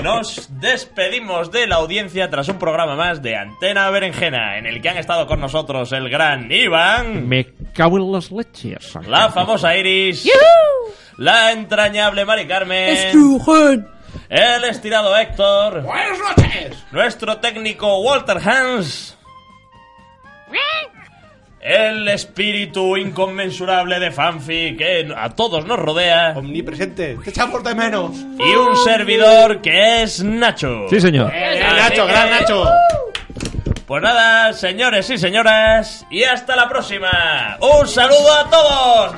[0.03, 4.89] Nos despedimos de la audiencia tras un programa más de Antena Berenjena, en el que
[4.89, 8.93] han estado con nosotros el gran Iván, Me cago en las leches.
[9.07, 10.29] la famosa Iris,
[11.17, 12.95] la entrañable Mari Carmen,
[14.29, 16.85] el estirado Héctor, Buenas noches.
[16.91, 19.17] nuestro técnico Walter Hans,
[21.59, 28.11] el espíritu inconmensurable de Fanfi que a todos nos rodea Omnipresente, te echamos de menos.
[28.15, 30.85] y un servidor que es Nacho.
[30.89, 31.31] Sí, señor.
[31.33, 32.69] Eh, Nacho, que- gran Nacho.
[33.87, 37.57] Pues nada, señores y señoras, y hasta la próxima.
[37.61, 39.11] Un saludo a todos.
[39.13, 39.17] ¿No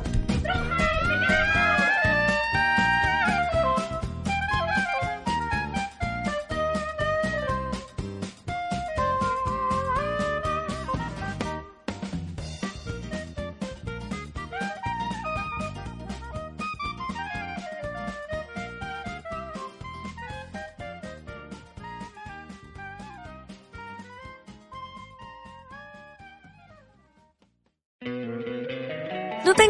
[0.00, 0.09] te